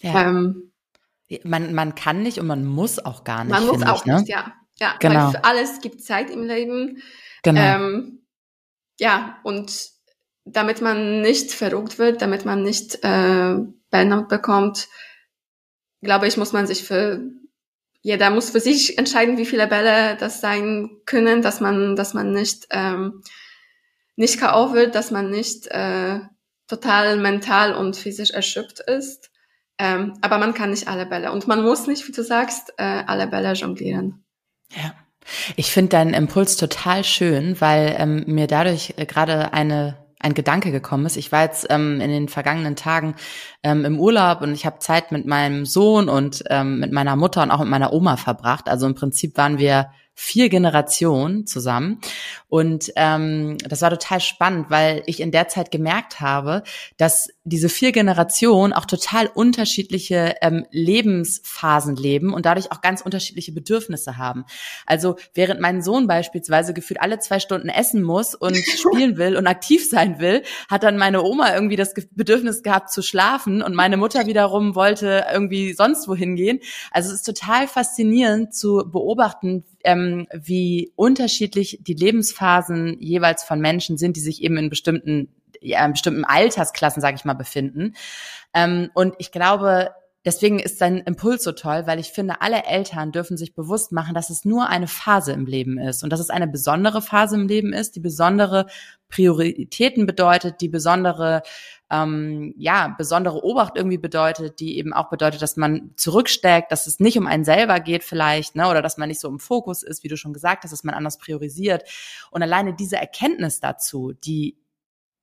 [0.00, 0.28] Ja.
[0.28, 0.72] Ähm,
[1.42, 3.52] man, man kann nicht und man muss auch gar nicht.
[3.52, 4.20] Man muss auch ich, ne?
[4.20, 4.54] nicht, ja.
[4.80, 5.26] Ja, genau.
[5.26, 7.02] weil für alles gibt Zeit im Leben.
[7.42, 7.60] Genau.
[7.60, 8.22] Ähm,
[8.98, 9.93] ja, und
[10.44, 13.56] damit man nicht verrückt wird, damit man nicht äh,
[13.90, 14.88] Burnout bekommt,
[16.02, 17.22] glaube ich, muss man sich für
[18.02, 22.32] jeder muss für sich entscheiden, wie viele Bälle das sein können, dass man, dass man
[22.32, 23.22] nicht ähm,
[24.16, 24.74] nicht K.O.
[24.74, 26.20] wird, dass man nicht äh,
[26.68, 29.30] total mental und physisch erschöpft ist.
[29.78, 33.02] Ähm, aber man kann nicht alle Bälle und man muss nicht, wie du sagst, äh,
[33.06, 34.24] alle Bälle jonglieren.
[34.70, 34.94] Ja.
[35.56, 40.72] Ich finde deinen Impuls total schön, weil ähm, mir dadurch äh, gerade eine ein Gedanke
[40.72, 41.16] gekommen ist.
[41.16, 43.14] Ich war jetzt ähm, in den vergangenen Tagen
[43.62, 47.42] ähm, im Urlaub und ich habe Zeit mit meinem Sohn und ähm, mit meiner Mutter
[47.42, 48.68] und auch mit meiner Oma verbracht.
[48.68, 52.00] Also im Prinzip waren wir vier Generationen zusammen.
[52.48, 56.62] Und ähm, das war total spannend, weil ich in der Zeit gemerkt habe,
[56.96, 63.50] dass diese vier Generationen auch total unterschiedliche ähm, Lebensphasen leben und dadurch auch ganz unterschiedliche
[63.50, 64.44] Bedürfnisse haben.
[64.86, 69.48] Also während mein Sohn beispielsweise gefühlt alle zwei Stunden essen muss und spielen will und
[69.48, 73.96] aktiv sein will, hat dann meine Oma irgendwie das Bedürfnis gehabt zu schlafen und meine
[73.96, 76.60] Mutter wiederum wollte irgendwie sonst wohin gehen.
[76.92, 83.98] Also es ist total faszinierend zu beobachten, ähm, wie unterschiedlich die Lebensphasen jeweils von Menschen
[83.98, 85.28] sind, die sich eben in bestimmten,
[85.60, 87.94] ja, in bestimmten Altersklassen, sage ich mal, befinden.
[88.54, 89.90] Ähm, und ich glaube,
[90.24, 94.14] Deswegen ist dein Impuls so toll, weil ich finde, alle Eltern dürfen sich bewusst machen,
[94.14, 97.46] dass es nur eine Phase im Leben ist und dass es eine besondere Phase im
[97.46, 98.66] Leben ist, die besondere
[99.08, 101.42] Prioritäten bedeutet, die besondere
[101.90, 106.98] ähm, ja, besondere Obacht irgendwie bedeutet, die eben auch bedeutet, dass man zurücksteckt, dass es
[106.98, 110.02] nicht um einen selber geht vielleicht, ne, oder dass man nicht so im Fokus ist,
[110.02, 111.84] wie du schon gesagt hast, dass man anders priorisiert.
[112.30, 114.56] Und alleine diese Erkenntnis dazu, die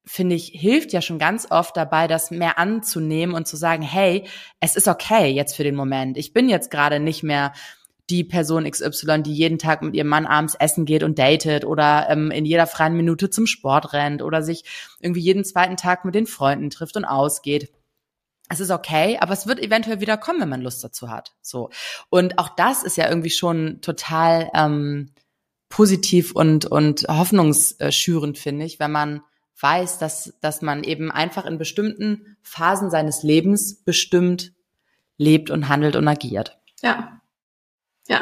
[0.06, 4.28] finde ich, hilft ja schon ganz oft dabei, das mehr anzunehmen und zu sagen, hey,
[4.60, 6.18] es ist okay jetzt für den Moment.
[6.18, 7.54] Ich bin jetzt gerade nicht mehr
[8.10, 12.08] die Person XY, die jeden Tag mit ihrem Mann abends essen geht und datet oder
[12.10, 14.66] ähm, in jeder freien Minute zum Sport rennt oder sich
[15.00, 17.72] irgendwie jeden zweiten Tag mit den Freunden trifft und ausgeht.
[18.50, 21.32] Es ist okay, aber es wird eventuell wieder kommen, wenn man Lust dazu hat.
[21.42, 21.70] So
[22.10, 25.12] und auch das ist ja irgendwie schon total ähm,
[25.70, 29.22] positiv und und hoffnungsschürend finde ich, wenn man
[29.62, 34.54] weiß, dass dass man eben einfach in bestimmten Phasen seines Lebens bestimmt
[35.18, 36.60] lebt und handelt und agiert.
[36.82, 37.22] Ja,
[38.08, 38.22] ja.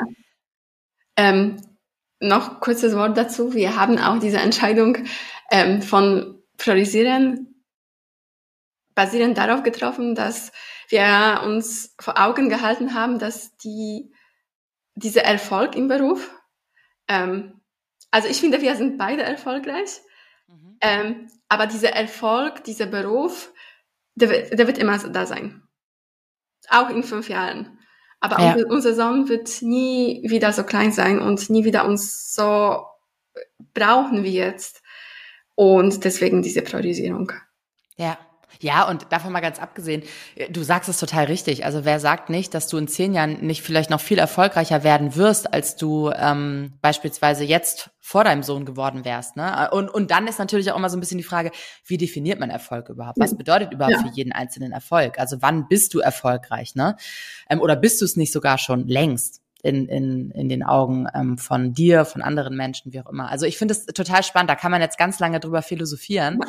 [1.15, 1.57] Ähm,
[2.19, 3.53] noch kurzes Wort dazu.
[3.53, 4.97] Wir haben auch diese Entscheidung
[5.51, 7.63] ähm, von Priorisieren
[8.93, 10.51] basierend darauf getroffen, dass
[10.89, 14.11] wir uns vor Augen gehalten haben, dass die,
[14.95, 16.29] dieser Erfolg im Beruf,
[17.07, 17.61] ähm,
[18.11, 20.01] also ich finde, wir sind beide erfolgreich,
[20.49, 20.77] mhm.
[20.81, 23.51] ähm, aber dieser Erfolg, dieser Beruf,
[24.15, 25.63] der, der wird immer da sein.
[26.69, 27.79] Auch in fünf Jahren.
[28.19, 28.55] Aber ja.
[28.67, 32.85] unser Sohn wird nie wieder so klein sein und nie wieder uns so
[33.73, 34.83] brauchen wie jetzt.
[35.55, 37.31] Und deswegen diese Priorisierung.
[37.95, 38.17] Ja.
[38.61, 40.03] Ja, und davon mal ganz abgesehen,
[40.49, 41.63] du sagst es total richtig.
[41.63, 45.15] Also wer sagt nicht, dass du in zehn Jahren nicht vielleicht noch viel erfolgreicher werden
[45.15, 49.37] wirst, als du ähm, beispielsweise jetzt vor deinem Sohn geworden wärst.
[49.37, 49.69] Ne?
[49.71, 51.51] Und, und dann ist natürlich auch immer so ein bisschen die Frage,
[51.85, 53.17] wie definiert man Erfolg überhaupt?
[53.17, 54.01] Was bedeutet überhaupt ja.
[54.01, 55.19] für jeden einzelnen Erfolg?
[55.19, 56.75] Also wann bist du erfolgreich?
[56.75, 56.97] Ne?
[57.49, 59.41] Ähm, oder bist du es nicht sogar schon längst?
[59.61, 63.29] in, in, in den Augen ähm, von dir, von anderen Menschen, wie auch immer.
[63.29, 66.39] Also ich finde es total spannend, da kann man jetzt ganz lange drüber philosophieren.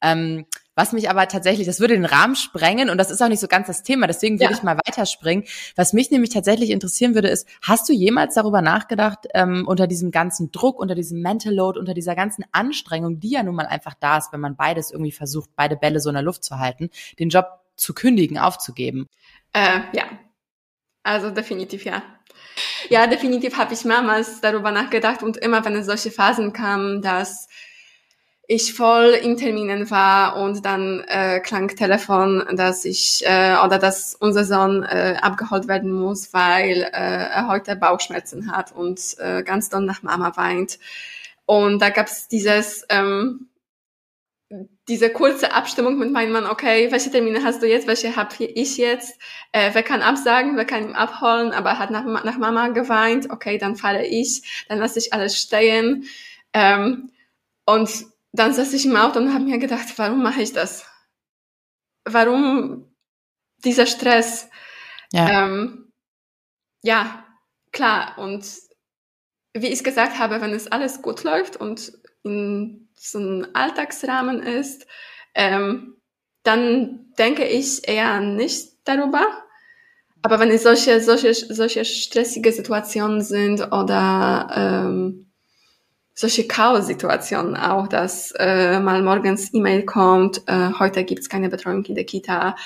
[0.00, 0.46] Ähm,
[0.78, 3.48] was mich aber tatsächlich, das würde den Rahmen sprengen und das ist auch nicht so
[3.48, 4.56] ganz das Thema, deswegen würde ja.
[4.56, 5.42] ich mal weiterspringen.
[5.74, 10.12] Was mich nämlich tatsächlich interessieren würde, ist, hast du jemals darüber nachgedacht, ähm, unter diesem
[10.12, 13.94] ganzen Druck, unter diesem Mental Load, unter dieser ganzen Anstrengung, die ja nun mal einfach
[13.98, 16.90] da ist, wenn man beides irgendwie versucht, beide Bälle so in der Luft zu halten,
[17.18, 19.08] den Job zu kündigen, aufzugeben?
[19.52, 20.04] Äh, ja,
[21.02, 22.04] also definitiv ja.
[22.88, 27.48] Ja, definitiv habe ich mehrmals darüber nachgedacht und immer, wenn es solche Phasen kamen, dass
[28.50, 34.14] ich voll in Terminen war und dann äh, klang Telefon, dass ich äh, oder dass
[34.14, 39.68] unser Sohn äh, abgeholt werden muss, weil äh, er heute Bauchschmerzen hat und äh, ganz
[39.68, 40.78] doll nach Mama weint.
[41.44, 43.50] Und da gab's dieses ähm,
[44.88, 48.78] diese kurze Abstimmung mit meinem Mann, okay, welche Termine hast du jetzt, welche habe ich
[48.78, 49.20] jetzt,
[49.52, 53.28] äh, wer kann absagen, wer kann ihn abholen, aber er hat nach, nach Mama geweint,
[53.28, 56.04] okay, dann falle ich, dann lasse ich alles stehen.
[56.54, 57.10] Ähm,
[57.66, 60.86] und dann saß ich im Auto und habe mir gedacht, warum mache ich das?
[62.04, 62.94] Warum
[63.64, 64.48] dieser Stress?
[65.12, 65.44] Ja.
[65.46, 65.92] Ähm,
[66.82, 67.24] ja,
[67.72, 68.18] klar.
[68.18, 68.46] Und
[69.54, 74.86] wie ich gesagt habe, wenn es alles gut läuft und in so einem Alltagsrahmen ist,
[75.34, 75.96] ähm,
[76.42, 79.26] dann denke ich eher nicht darüber.
[80.22, 85.27] Aber wenn es solche, solche, solche stressige Situationen sind oder ähm,
[86.18, 91.94] solche Chaos-Situationen auch, dass äh, mal morgens E-Mail kommt, äh, heute gibt's keine Betreuung in
[91.94, 92.56] der Kita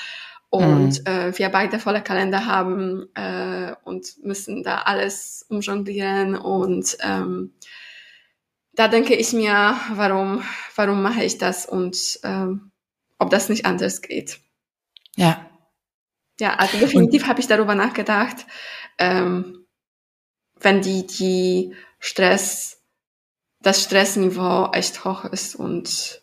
[0.49, 1.07] und mhm.
[1.07, 7.53] äh, wir beide volle Kalender haben äh, und müssen da alles umjonglieren und ähm,
[8.73, 10.43] da denke ich mir, warum,
[10.75, 12.71] warum mache ich das und ähm,
[13.19, 14.41] ob das nicht anders geht.
[15.17, 15.47] Ja.
[16.41, 18.47] Ja, also definitiv habe ich darüber nachgedacht,
[18.97, 19.67] ähm,
[20.59, 22.82] wenn die, die Stress
[23.63, 26.23] das Stressniveau echt hoch ist und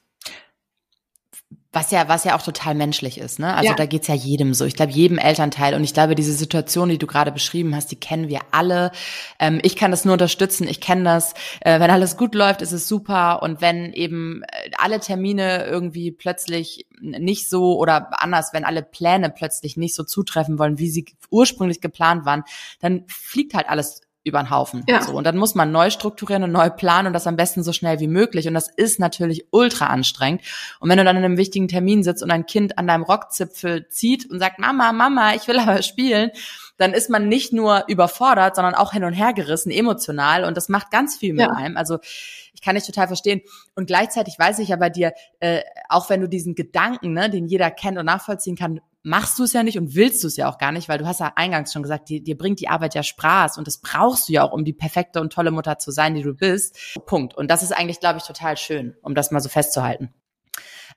[1.71, 3.53] was ja, was ja auch total menschlich ist, ne?
[3.53, 3.75] Also ja.
[3.75, 4.65] da geht's ja jedem so.
[4.65, 5.75] Ich glaube, jedem Elternteil.
[5.75, 8.91] Und ich glaube, diese Situation, die du gerade beschrieben hast, die kennen wir alle.
[9.37, 10.67] Ähm, ich kann das nur unterstützen.
[10.67, 11.35] Ich kenne das.
[11.61, 13.43] Äh, wenn alles gut läuft, ist es super.
[13.43, 19.29] Und wenn eben äh, alle Termine irgendwie plötzlich nicht so oder anders, wenn alle Pläne
[19.29, 22.45] plötzlich nicht so zutreffen wollen, wie sie ursprünglich geplant waren,
[22.79, 24.83] dann fliegt halt alles über den Haufen.
[24.87, 25.01] Ja.
[25.01, 27.71] So, und dann muss man neu strukturieren und neu planen und das am besten so
[27.71, 28.47] schnell wie möglich.
[28.47, 30.41] Und das ist natürlich ultra anstrengend.
[30.79, 33.87] Und wenn du dann in einem wichtigen Termin sitzt und ein Kind an deinem Rockzipfel
[33.89, 36.31] zieht und sagt, Mama, Mama, ich will aber spielen,
[36.77, 40.45] dann ist man nicht nur überfordert, sondern auch hin und her gerissen, emotional.
[40.45, 41.51] Und das macht ganz viel mit ja.
[41.51, 41.77] einem.
[41.77, 41.99] Also
[42.53, 43.41] ich kann dich total verstehen.
[43.75, 47.47] Und gleichzeitig weiß ich ja bei dir, äh, auch wenn du diesen Gedanken, ne, den
[47.47, 50.49] jeder kennt und nachvollziehen kann, machst du es ja nicht und willst du es ja
[50.49, 52.95] auch gar nicht, weil du hast ja eingangs schon gesagt, dir, dir bringt die Arbeit
[52.95, 55.91] ja Spaß und das brauchst du ja auch, um die perfekte und tolle Mutter zu
[55.91, 56.77] sein, die du bist.
[57.05, 57.35] Punkt.
[57.35, 60.13] Und das ist eigentlich, glaube ich, total schön, um das mal so festzuhalten.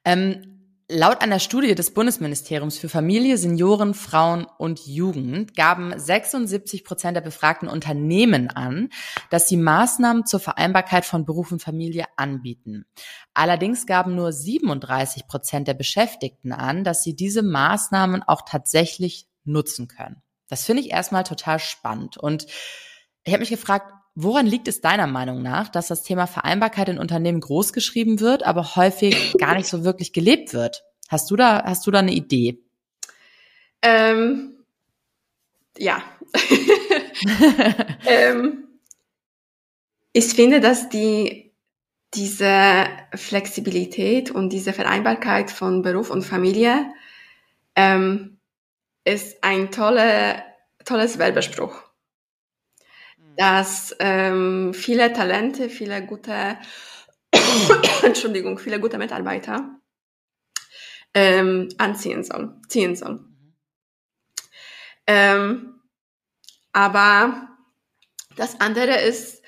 [0.04, 0.51] Ähm,
[0.94, 7.22] Laut einer Studie des Bundesministeriums für Familie, Senioren, Frauen und Jugend gaben 76 Prozent der
[7.22, 8.90] befragten Unternehmen an,
[9.30, 12.84] dass sie Maßnahmen zur Vereinbarkeit von Beruf und Familie anbieten.
[13.32, 19.88] Allerdings gaben nur 37 Prozent der Beschäftigten an, dass sie diese Maßnahmen auch tatsächlich nutzen
[19.88, 20.20] können.
[20.50, 22.18] Das finde ich erstmal total spannend.
[22.18, 22.44] Und
[23.24, 26.98] ich habe mich gefragt, Woran liegt es deiner Meinung nach, dass das Thema Vereinbarkeit in
[26.98, 30.84] Unternehmen großgeschrieben wird, aber häufig gar nicht so wirklich gelebt wird?
[31.08, 32.58] Hast du da, hast du da eine Idee?
[33.80, 34.64] Ähm,
[35.78, 36.02] ja.
[38.06, 38.64] ähm,
[40.12, 41.52] ich finde, dass die,
[42.12, 46.92] diese Flexibilität und diese Vereinbarkeit von Beruf und Familie
[47.76, 48.38] ähm,
[49.04, 50.42] ist ein tolle,
[50.84, 51.91] tolles Werbespruch
[53.42, 56.56] dass ähm, viele Talente, viele gute,
[58.04, 59.80] Entschuldigung, viele gute Mitarbeiter
[61.12, 63.18] ähm, anziehen soll, ziehen soll.
[65.08, 65.80] Ähm,
[66.72, 67.48] aber
[68.36, 69.42] das andere ist,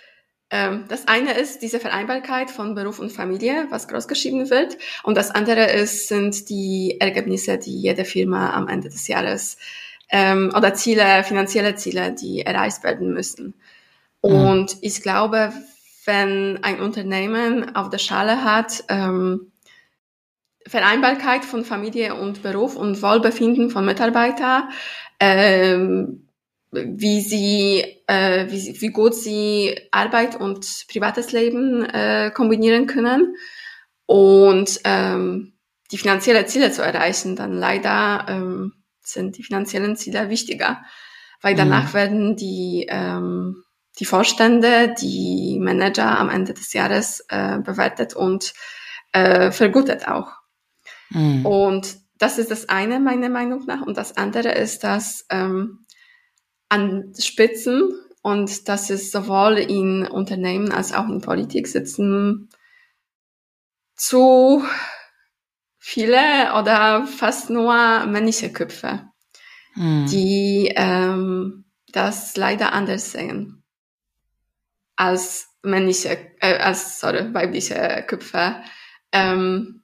[0.50, 5.30] ähm, das eine ist diese Vereinbarkeit von Beruf und Familie, was großgeschrieben wird, und das
[5.30, 9.56] andere ist, sind die Ergebnisse, die jede Firma am Ende des Jahres
[10.10, 13.54] ähm, oder Ziele, finanzielle Ziele, die erreicht werden müssen.
[14.24, 14.36] Mhm.
[14.36, 15.52] Und ich glaube,
[16.06, 19.52] wenn ein Unternehmen auf der Schale hat, ähm,
[20.66, 24.70] Vereinbarkeit von Familie und Beruf und Wohlbefinden von Mitarbeitern,
[25.20, 26.28] ähm,
[26.70, 33.36] wie sie, äh, wie, wie gut sie Arbeit und privates Leben äh, kombinieren können
[34.06, 35.52] und ähm,
[35.92, 38.72] die finanziellen Ziele zu erreichen, dann leider ähm,
[39.02, 40.82] sind die finanziellen Ziele wichtiger,
[41.42, 41.94] weil danach mhm.
[41.94, 43.63] werden die ähm,
[43.98, 48.52] die Vorstände, die Manager am Ende des Jahres äh, bewertet und
[49.12, 50.32] äh, vergütet auch.
[51.10, 51.46] Mhm.
[51.46, 53.82] Und das ist das eine meiner Meinung nach.
[53.82, 55.86] Und das andere ist, dass ähm,
[56.68, 62.48] an Spitzen und dass es sowohl in Unternehmen als auch in Politik sitzen
[63.94, 64.64] zu
[65.78, 69.02] viele oder fast nur männliche Köpfe,
[69.76, 70.06] mhm.
[70.06, 73.63] die ähm, das leider anders sehen
[74.96, 78.56] als männliche, äh, als sorry, weibliche Köpfe.
[79.12, 79.82] Ähm,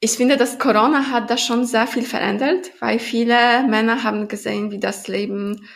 [0.00, 4.70] ich finde, dass Corona hat das schon sehr viel verändert, weil viele Männer haben gesehen,
[4.70, 5.68] wie das Leben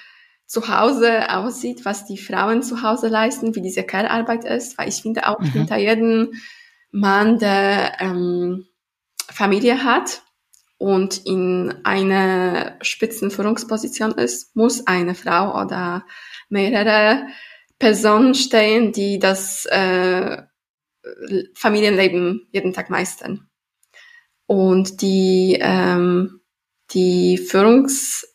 [0.47, 5.03] zu Hause aussieht, was die Frauen zu Hause leisten, wie diese Care-Arbeit ist, weil ich
[5.03, 5.53] finde auch mhm.
[5.53, 6.33] hinter jedem
[6.91, 8.67] Mann, der ähm,
[9.31, 10.23] Familie hat
[10.79, 16.05] und in einer Spitzenführungsposition ist, muss eine Frau oder
[16.49, 17.27] mehrere
[17.79, 20.43] Personen stehen, die das äh,
[21.55, 23.49] Familienleben jeden Tag meistern.
[24.47, 26.41] Und die, ähm,
[26.91, 28.27] die Führungs,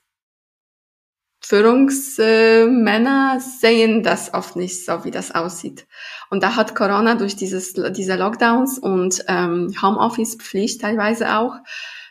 [1.41, 5.87] Führungsmänner sehen das oft nicht so, wie das aussieht.
[6.29, 11.55] Und da hat Corona durch dieses, diese Lockdowns und ähm, Homeoffice-Pflicht teilweise auch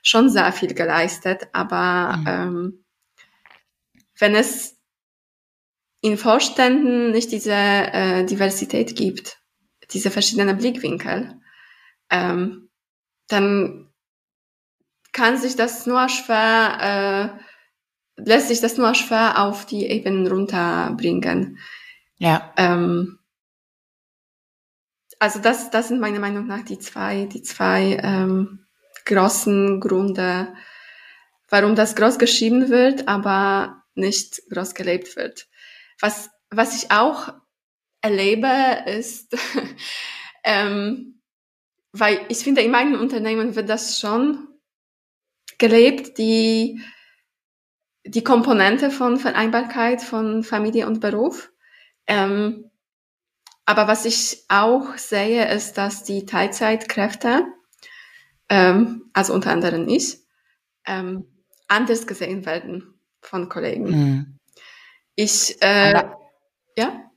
[0.03, 1.49] schon sehr viel geleistet.
[1.53, 2.27] Aber mhm.
[2.27, 2.85] ähm,
[4.19, 4.78] wenn es
[6.01, 9.39] in Vorständen nicht diese äh, Diversität gibt,
[9.91, 11.41] diese verschiedenen Blickwinkel,
[12.11, 12.69] ähm,
[13.29, 13.93] dann
[15.13, 17.39] kann sich das nur schwer,
[18.17, 21.59] äh, lässt sich das nur schwer auf die Ebenen runterbringen.
[22.17, 22.53] Ja.
[22.57, 23.19] Ähm,
[25.19, 28.67] also das, das sind meiner Meinung nach die zwei, die zwei ähm,
[29.05, 30.55] großen Gründe,
[31.49, 35.48] warum das groß geschrieben wird, aber nicht groß gelebt wird.
[36.01, 37.33] Was, was ich auch
[38.01, 38.49] erlebe,
[38.87, 39.37] ist,
[40.45, 41.21] ähm,
[41.93, 44.49] weil ich finde, in meinem Unternehmen wird das schon
[45.59, 46.83] gelebt, die,
[48.05, 51.51] die Komponente von Vereinbarkeit von Familie und Beruf.
[52.07, 52.71] Ähm,
[53.67, 57.45] aber was ich auch sehe, ist, dass die Teilzeitkräfte,
[58.49, 60.21] ähm, also unter anderem ich,
[60.87, 61.27] ähm,
[61.67, 63.91] anders gesehen werden von Kollegen.
[63.91, 64.38] Mhm.
[65.19, 66.05] Ich, äh,
[66.77, 67.11] ja?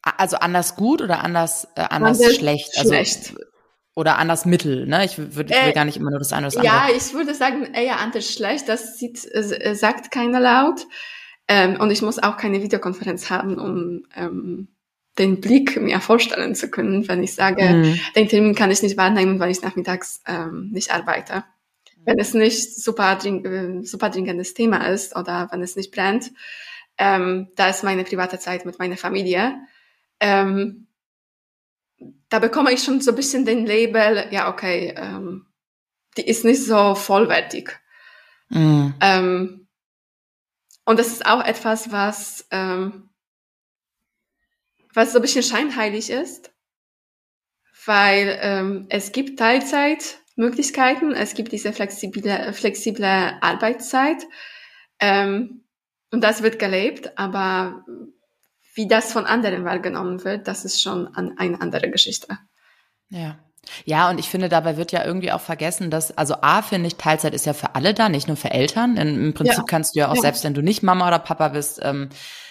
[0.00, 2.78] Also anders gut oder anders, äh, anders, anders schlecht?
[2.78, 3.34] Also, schlecht.
[3.96, 5.04] Oder anders mittel, ne?
[5.04, 6.88] Ich würde äh, will gar nicht immer nur das eine oder das andere.
[6.92, 8.68] Ja, ich würde sagen, eher anders schlecht.
[8.68, 10.86] Das sieht, äh, sagt keiner laut.
[11.48, 14.68] Ähm, und ich muss auch keine Videokonferenz haben, um ähm,
[15.18, 18.00] den Blick mir vorstellen zu können, wenn ich sage, mhm.
[18.14, 21.42] den Termin kann ich nicht wahrnehmen, weil ich nachmittags ähm, nicht arbeite.
[22.04, 26.30] Wenn es nicht super, dring äh, super dringendes Thema ist oder wenn es nicht brennt,
[26.98, 29.58] ähm, da ist meine private Zeit mit meiner Familie.
[30.20, 30.86] Ähm,
[32.28, 35.46] da bekomme ich schon so ein bisschen den Label, ja, okay, ähm,
[36.16, 37.78] die ist nicht so vollwertig.
[38.48, 38.94] Mhm.
[39.00, 39.68] Ähm,
[40.84, 43.10] und das ist auch etwas, was, ähm,
[44.94, 46.52] was so ein bisschen scheinheilig ist,
[47.84, 54.26] weil ähm, es gibt Teilzeitmöglichkeiten, es gibt diese flexible, flexible Arbeitszeit
[55.00, 55.65] ähm,
[56.16, 57.84] und das wird gelebt, aber
[58.72, 62.38] wie das von anderen wahrgenommen wird, das ist schon eine andere Geschichte.
[63.10, 63.38] Ja.
[63.84, 66.96] Ja, und ich finde, dabei wird ja irgendwie auch vergessen, dass, also A, finde ich,
[66.96, 68.96] Teilzeit ist ja für alle da, nicht nur für Eltern.
[68.96, 69.64] In, Im Prinzip ja.
[69.64, 70.22] kannst du ja auch, ja.
[70.22, 72.08] selbst wenn du nicht Mama oder Papa bist, ähm,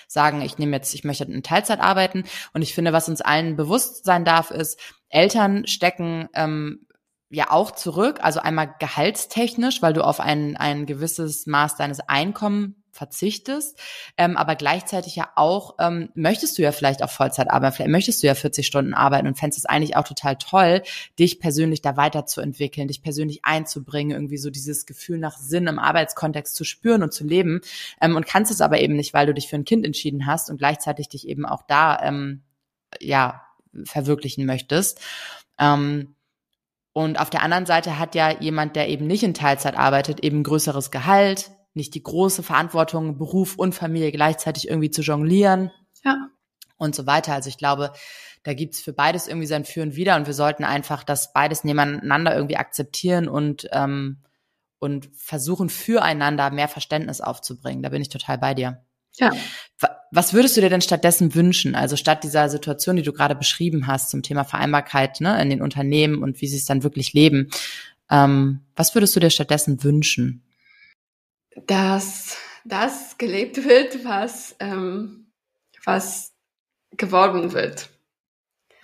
[0.07, 2.23] sagen, ich nehme jetzt, ich möchte in Teilzeit arbeiten.
[2.53, 6.85] Und ich finde, was uns allen bewusst sein darf, ist, Eltern stecken ähm,
[7.31, 12.75] ja auch zurück, also einmal gehaltstechnisch, weil du auf ein, ein gewisses Maß deines Einkommens
[12.95, 13.77] verzichtest,
[14.17, 18.23] ähm, aber gleichzeitig ja auch ähm, möchtest du ja vielleicht auch Vollzeit arbeiten, vielleicht möchtest
[18.23, 20.81] du ja 40 Stunden arbeiten und fändest es eigentlich auch total toll,
[21.19, 26.55] dich persönlich da weiterzuentwickeln, dich persönlich einzubringen, irgendwie so dieses Gefühl nach Sinn im Arbeitskontext
[26.55, 27.59] zu spüren und zu leben
[28.01, 30.49] ähm, und kannst es aber eben nicht, weil du dich für ein Kind entschieden hast
[30.49, 32.43] und gleichzeitig dich eben auch da ähm,
[33.01, 33.41] ja
[33.83, 35.01] verwirklichen möchtest.
[35.59, 36.15] Ähm,
[36.93, 40.43] und auf der anderen Seite hat ja jemand, der eben nicht in Teilzeit arbeitet, eben
[40.43, 45.71] größeres Gehalt, nicht die große Verantwortung, Beruf und Familie gleichzeitig irgendwie zu jonglieren.
[46.03, 46.29] Ja.
[46.77, 47.33] Und so weiter.
[47.33, 47.91] Also ich glaube,
[48.43, 51.63] da gibt's für beides irgendwie sein Für und Wider und wir sollten einfach das beides
[51.63, 54.17] nebeneinander irgendwie akzeptieren und, ähm,
[54.79, 57.81] und versuchen, füreinander mehr Verständnis aufzubringen.
[57.81, 58.83] Da bin ich total bei dir.
[59.17, 59.31] Ja.
[60.11, 61.75] Was würdest du dir denn stattdessen wünschen?
[61.75, 65.61] Also statt dieser Situation, die du gerade beschrieben hast zum Thema Vereinbarkeit ne, in den
[65.61, 67.49] Unternehmen und wie sie es dann wirklich leben,
[68.09, 70.43] ähm, was würdest du dir stattdessen wünschen?
[71.55, 75.27] Dass das gelebt wird, was, ähm,
[75.83, 76.33] was
[76.91, 77.89] geworben wird.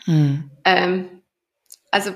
[0.05, 0.49] Hm.
[0.63, 1.21] Ähm,
[1.91, 2.13] also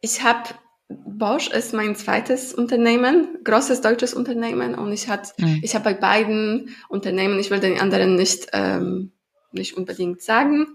[0.00, 0.50] ich habe
[0.88, 5.60] Bosch ist mein zweites Unternehmen, großes deutsches Unternehmen und ich hat, mhm.
[5.62, 9.12] ich habe bei beiden Unternehmen, ich will den anderen nicht ähm,
[9.52, 10.66] nicht unbedingt sagen,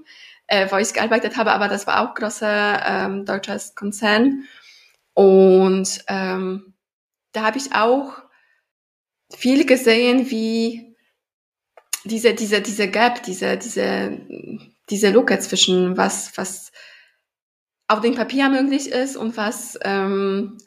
[0.48, 4.46] äh, wo ich gearbeitet habe, aber das war auch großer ähm, deutsches Konzern
[5.14, 6.74] und ähm,
[7.34, 8.24] da habe ich auch
[9.36, 10.96] viel gesehen, wie
[12.06, 14.20] diese, diese, diese Gap, diese, diese,
[14.90, 16.72] diese Lücke zwischen was, was
[17.88, 20.58] auf dem Papier möglich ist und was, ähm,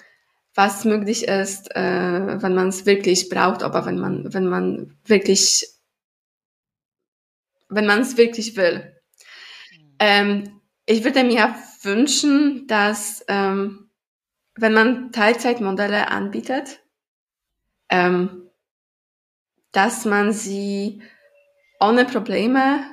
[0.55, 5.67] was möglich ist, äh, wenn man es wirklich braucht, aber wenn man, wenn man wirklich,
[7.69, 8.95] wenn man es wirklich will.
[9.99, 13.91] Ähm, ich würde mir wünschen, dass ähm,
[14.57, 16.81] wenn man Teilzeitmodelle anbietet,
[17.89, 18.40] ähm,
[19.73, 21.03] dass man sie
[21.81, 22.85] ohne Probleme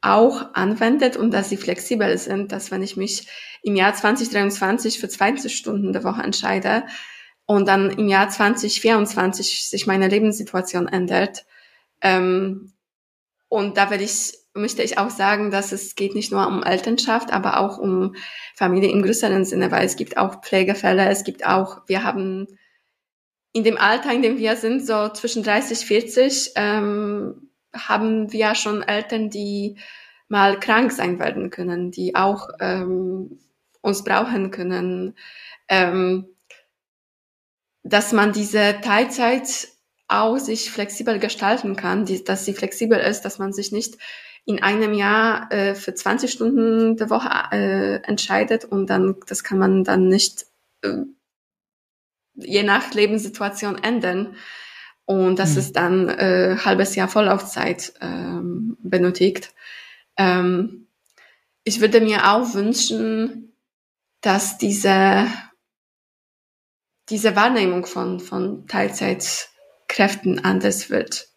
[0.00, 3.28] auch anwendet und dass sie flexibel sind, dass wenn ich mich
[3.62, 6.84] im Jahr 2023 für 20 Stunden der Woche entscheide
[7.44, 11.44] und dann im Jahr 2024 sich meine Lebenssituation ändert,
[12.00, 12.72] ähm,
[13.48, 17.32] und da will ich, möchte ich auch sagen, dass es geht nicht nur um Elternschaft,
[17.32, 18.14] aber auch um
[18.54, 22.46] Familie im größeren Sinne, weil es gibt auch Pflegefälle, es gibt auch, wir haben
[23.52, 28.82] in dem Alter, in dem wir sind, so zwischen 30, 40, ähm, haben wir schon
[28.82, 29.76] Eltern, die
[30.28, 33.40] mal krank sein werden können, die auch ähm,
[33.80, 35.16] uns brauchen können,
[35.68, 36.26] ähm,
[37.82, 39.68] dass man diese Teilzeit
[40.06, 43.96] auch sich flexibel gestalten kann, die, dass sie flexibel ist, dass man sich nicht
[44.44, 49.58] in einem Jahr äh, für 20 Stunden der Woche äh, entscheidet und dann das kann
[49.58, 50.46] man dann nicht
[50.82, 51.04] äh,
[52.34, 54.36] je nach Lebenssituation ändern
[55.04, 55.58] und dass mhm.
[55.58, 59.52] es dann äh, halbes Jahr Vorlaufzeit ähm, benötigt.
[60.16, 60.86] Ähm,
[61.64, 63.52] ich würde mir auch wünschen,
[64.20, 65.26] dass diese,
[67.08, 71.28] diese Wahrnehmung von, von Teilzeitkräften anders wird.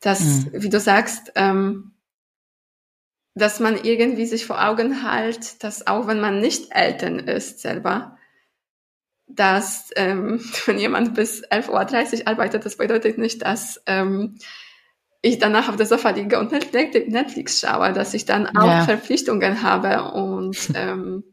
[0.00, 0.50] Dass, mhm.
[0.52, 1.92] wie du sagst, ähm,
[3.34, 8.18] dass man irgendwie sich vor Augen hält, dass auch wenn man nicht Eltern ist selber,
[9.34, 14.36] dass ähm, wenn jemand bis 11.30 Uhr arbeitet, das bedeutet nicht, dass ähm,
[15.22, 18.84] ich danach auf der Sofa liege und Netflix schaue, dass ich dann auch ja.
[18.84, 21.24] Verpflichtungen habe und ähm,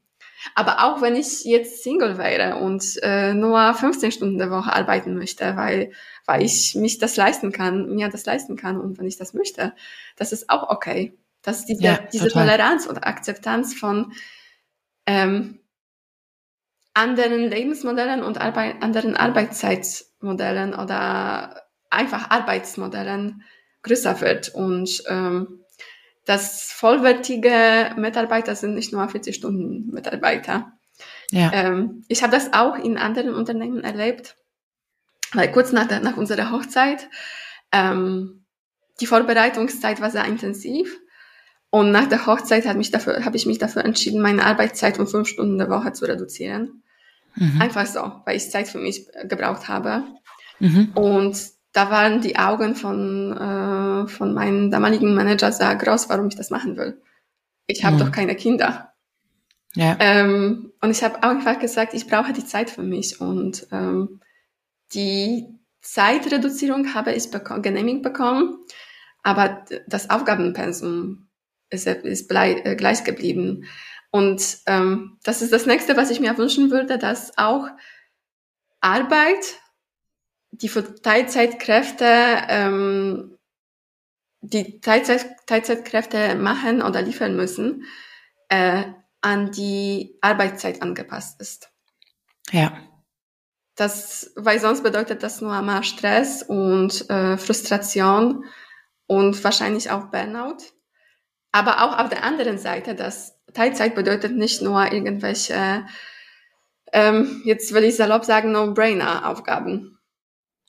[0.56, 5.18] aber auch wenn ich jetzt Single wäre und äh, nur 15 Stunden der Woche arbeiten
[5.18, 5.92] möchte, weil
[6.26, 9.74] weil ich mich das leisten kann, mir das leisten kann und wenn ich das möchte,
[10.16, 11.18] das ist auch okay.
[11.42, 14.14] Dass diese, ja, diese Toleranz und Akzeptanz von
[15.06, 15.59] ähm,
[17.00, 23.44] anderen Lebensmodellen und Arbeit, anderen Arbeitszeitmodellen oder einfach Arbeitsmodellen
[23.84, 25.64] größer wird und ähm,
[26.26, 30.74] dass vollwertige Mitarbeiter sind nicht nur 40 Stunden Mitarbeiter.
[31.32, 31.52] Ja.
[31.54, 34.36] Ähm, ich habe das auch in anderen Unternehmen erlebt,
[35.34, 37.08] weil kurz nach, der, nach unserer Hochzeit
[37.72, 38.46] ähm,
[39.00, 41.00] die Vorbereitungszeit war sehr intensiv
[41.70, 45.70] und nach der Hochzeit habe ich mich dafür entschieden, meine Arbeitszeit um fünf Stunden der
[45.70, 46.84] Woche zu reduzieren.
[47.40, 47.62] Mhm.
[47.62, 50.04] Einfach so, weil ich Zeit für mich gebraucht habe.
[50.60, 50.92] Mhm.
[50.94, 51.38] Und
[51.72, 56.50] da waren die Augen von, äh, von meinem damaligen Manager sehr groß, warum ich das
[56.50, 57.02] machen will.
[57.68, 58.00] Ich habe mhm.
[58.00, 58.94] doch keine Kinder.
[59.76, 59.96] Ja.
[60.00, 63.22] Ähm, und ich habe einfach gesagt, ich brauche die Zeit für mich.
[63.22, 64.20] Und ähm,
[64.94, 65.46] die
[65.82, 68.58] Zeitreduzierung habe ich beko genehmigt bekommen,
[69.24, 71.30] aber das Aufgabenpensum
[71.70, 73.66] ist, ist äh, gleich geblieben.
[74.12, 77.68] Und ähm, das ist das nächste, was ich mir wünschen würde, dass auch
[78.82, 79.60] Arbeit,
[80.52, 82.06] die für Teilzeitkräfte,
[82.48, 83.38] ähm,
[84.42, 87.86] die Teilzeit, Teilzeitkräfte machen oder liefern müssen,
[88.48, 88.84] äh,
[89.22, 91.72] an die Arbeitszeit angepasst ist.
[92.52, 92.72] Ja.
[93.76, 98.46] Das, weil sonst bedeutet das nur einmal Stress und äh, Frustration
[99.08, 100.58] und wahrscheinlich auch Burnout.
[101.52, 105.86] Aber auch auf der anderen Seite, dass Teilzeit bedeutet nicht nur irgendwelche,
[106.94, 110.00] ähm, jetzt will ich salopp sagen, No-Brainer-Aufgaben.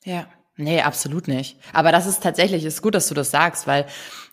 [0.04, 0.26] Ja.
[0.60, 1.56] Nee, absolut nicht.
[1.72, 3.86] Aber das ist tatsächlich, ist gut, dass du das sagst, weil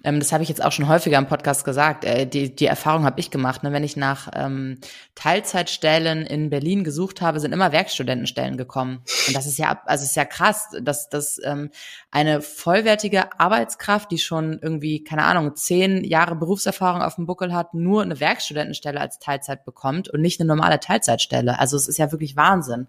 [0.03, 2.03] ähm, das habe ich jetzt auch schon häufiger im Podcast gesagt.
[2.03, 3.63] Äh, die, die Erfahrung habe ich gemacht.
[3.63, 3.71] Ne?
[3.71, 4.77] Wenn ich nach ähm,
[5.15, 9.03] Teilzeitstellen in Berlin gesucht habe, sind immer Werkstudentenstellen gekommen.
[9.27, 11.69] Und das ist ja, also ist ja krass, dass, dass ähm,
[12.11, 17.73] eine vollwertige Arbeitskraft, die schon irgendwie, keine Ahnung, zehn Jahre Berufserfahrung auf dem Buckel hat,
[17.73, 21.57] nur eine Werkstudentenstelle als Teilzeit bekommt und nicht eine normale Teilzeitstelle.
[21.57, 22.87] Also es ist ja wirklich Wahnsinn.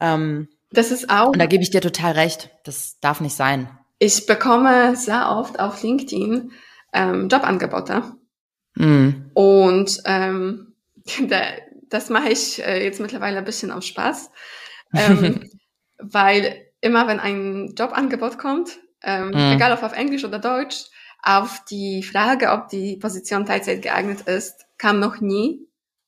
[0.00, 1.28] Ähm, das ist auch.
[1.28, 2.50] Und da gebe ich dir total recht.
[2.64, 3.68] Das darf nicht sein.
[3.98, 6.52] Ich bekomme sehr oft auf LinkedIn
[6.92, 8.02] ähm, Jobangebote.
[8.76, 9.10] Mm.
[9.34, 10.74] Und ähm,
[11.28, 11.40] da,
[11.88, 14.30] das mache ich äh, jetzt mittlerweile ein bisschen auf Spaß.
[14.94, 15.50] Ähm,
[15.98, 19.52] weil immer wenn ein Jobangebot kommt, ähm, mm.
[19.52, 20.86] egal ob auf Englisch oder Deutsch,
[21.22, 25.66] auf die Frage, ob die Position Teilzeit geeignet ist, kam noch nie,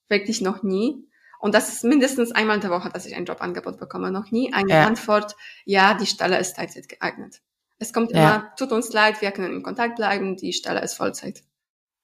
[0.09, 1.07] wirklich noch nie.
[1.43, 4.11] Und das ist mindestens einmal in der Woche, dass ich ein Jobangebot bekomme.
[4.11, 4.87] Noch nie eine ja.
[4.87, 5.35] Antwort,
[5.65, 7.41] ja, die Stelle ist Teilzeit geeignet.
[7.79, 8.17] Es kommt ja.
[8.17, 11.43] immer, tut uns leid, wir können in Kontakt bleiben, die Stelle ist Vollzeit.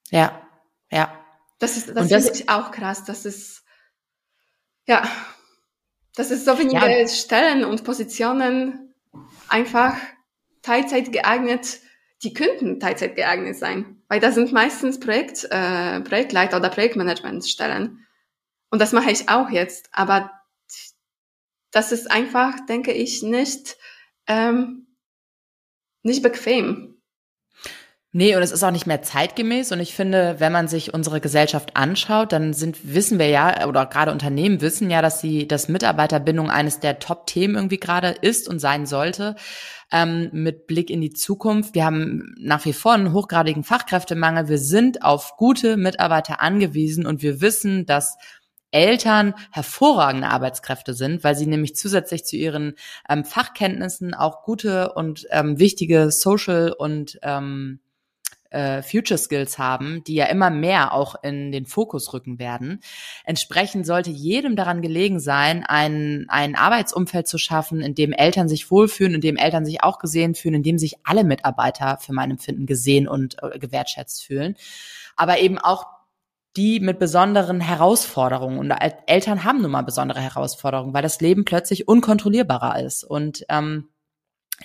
[0.09, 0.41] Ja,
[0.91, 1.17] ja.
[1.57, 3.05] Das ist, das, das finde ich auch krass.
[3.05, 3.63] Das ist,
[4.85, 5.09] ja,
[6.15, 7.07] das ist so wenige ja.
[7.07, 8.93] Stellen und Positionen
[9.47, 9.95] einfach
[10.63, 11.79] Teilzeit geeignet,
[12.23, 14.01] die könnten Teilzeit geeignet sein.
[14.09, 18.05] Weil da sind meistens Projekt, äh, Projektleiter oder Projektmanagementstellen.
[18.69, 19.89] Und das mache ich auch jetzt.
[19.91, 20.31] Aber
[21.71, 23.77] das ist einfach, denke ich, nicht,
[24.27, 24.87] ähm,
[26.03, 26.99] nicht bequem.
[28.11, 29.71] Nee, und es ist auch nicht mehr zeitgemäß.
[29.71, 33.85] Und ich finde, wenn man sich unsere Gesellschaft anschaut, dann sind, wissen wir ja, oder
[33.85, 38.57] gerade Unternehmen wissen ja, dass sie, dass Mitarbeiterbindung eines der Top-Themen irgendwie gerade ist und
[38.57, 39.35] sein sollte.
[39.91, 41.75] Ähm, mit Blick in die Zukunft.
[41.75, 44.47] Wir haben nach wie vor einen hochgradigen Fachkräftemangel.
[44.47, 48.17] Wir sind auf gute Mitarbeiter angewiesen und wir wissen, dass
[48.71, 52.75] Eltern hervorragende Arbeitskräfte sind, weil sie nämlich zusätzlich zu ihren
[53.09, 57.79] ähm, Fachkenntnissen auch gute und ähm, wichtige Social und ähm,
[58.49, 62.79] äh, Future Skills haben, die ja immer mehr auch in den Fokus rücken werden.
[63.23, 68.71] Entsprechend sollte jedem daran gelegen sein, ein, ein Arbeitsumfeld zu schaffen, in dem Eltern sich
[68.71, 72.31] wohlfühlen, in dem Eltern sich auch gesehen fühlen, in dem sich alle Mitarbeiter für mein
[72.31, 74.55] Empfinden gesehen und äh, gewertschätzt fühlen.
[75.15, 75.85] Aber eben auch
[76.55, 78.57] die mit besonderen Herausforderungen.
[78.57, 83.03] Und Eltern haben nun mal besondere Herausforderungen, weil das Leben plötzlich unkontrollierbarer ist.
[83.03, 83.89] Und ähm,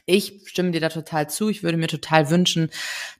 [0.06, 1.48] ich stimme dir da total zu.
[1.48, 2.70] Ich würde mir total wünschen,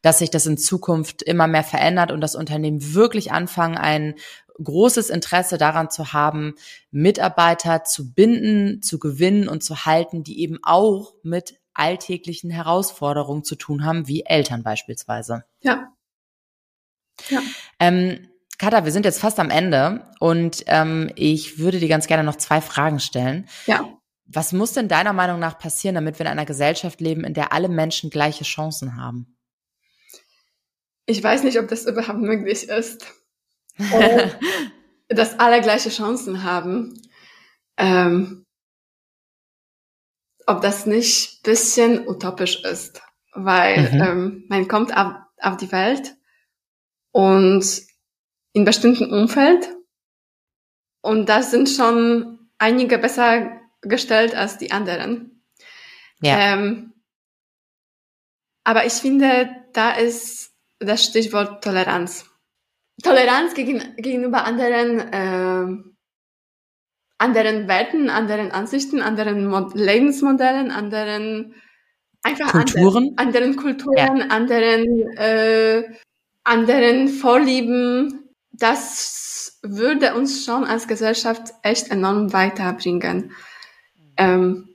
[0.03, 4.15] dass sich das in Zukunft immer mehr verändert und das Unternehmen wirklich anfangen, ein
[4.62, 6.55] großes Interesse daran zu haben,
[6.91, 13.57] Mitarbeiter zu binden, zu gewinnen und zu halten, die eben auch mit alltäglichen Herausforderungen zu
[13.57, 15.45] tun haben, wie Eltern beispielsweise.
[15.61, 15.93] Ja.
[17.29, 17.41] Ja.
[17.81, 22.24] Ähm, Katha, wir sind jetzt fast am Ende und ähm, ich würde dir ganz gerne
[22.24, 23.48] noch zwei Fragen stellen.
[23.66, 23.88] Ja.
[24.26, 27.52] Was muss denn deiner Meinung nach passieren, damit wir in einer Gesellschaft leben, in der
[27.52, 29.36] alle Menschen gleiche Chancen haben?
[31.07, 33.07] Ich weiß nicht, ob das überhaupt möglich ist.
[35.09, 36.94] Dass alle gleiche Chancen haben.
[37.76, 38.46] Ähm,
[40.46, 43.02] ob das nicht bisschen utopisch ist.
[43.32, 44.02] Weil mhm.
[44.02, 46.14] ähm, man kommt auf, auf die Welt
[47.12, 47.64] und
[48.55, 49.68] in bestimmten Umfeld
[51.02, 55.42] und das sind schon einige besser gestellt als die anderen.
[56.20, 56.38] Ja.
[56.55, 56.94] Ähm,
[58.64, 62.24] aber ich finde, da ist das Stichwort Toleranz.
[63.02, 65.90] Toleranz gegen, gegenüber anderen, äh,
[67.18, 71.55] anderen Werten, anderen Ansichten, anderen Mod Lebensmodellen, anderen
[72.22, 74.26] einfach Kulturen, anderen, anderen Kulturen, ja.
[74.28, 74.84] anderen,
[75.18, 75.82] äh,
[76.44, 78.24] anderen Vorlieben.
[78.57, 83.32] Das würde uns schon als Gesellschaft echt enorm weiterbringen
[84.16, 84.74] ähm,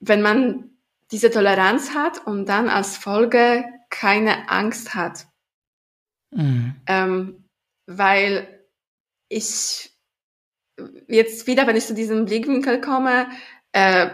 [0.00, 0.70] wenn man
[1.10, 5.26] diese Toleranz hat und dann als Folge keine Angst hat.
[6.30, 6.76] Mhm.
[6.86, 7.44] Ähm,
[7.86, 8.46] weil
[9.28, 9.90] ich
[11.08, 13.28] jetzt wieder, wenn ich zu diesem Blickwinkel komme,
[13.72, 14.10] äh,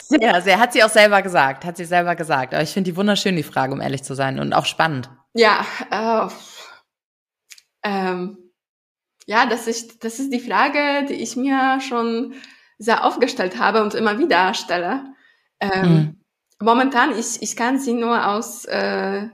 [0.09, 0.61] Sehr, sehr.
[0.61, 1.65] Hat sie auch selber gesagt.
[1.65, 2.55] Hat sie selber gesagt.
[2.55, 4.39] Aber ich finde die wunderschön, die Frage, um ehrlich zu sein.
[4.39, 5.11] Und auch spannend.
[5.35, 6.29] Ja, äh,
[7.83, 8.39] ähm,
[9.27, 12.35] ja, das ist, das ist die Frage, die ich mir schon
[12.79, 15.05] sehr aufgestellt habe und immer wieder stelle.
[15.61, 16.18] Ähm, mhm.
[16.61, 19.29] Momentan, ich, ich kann sie nur aus äh,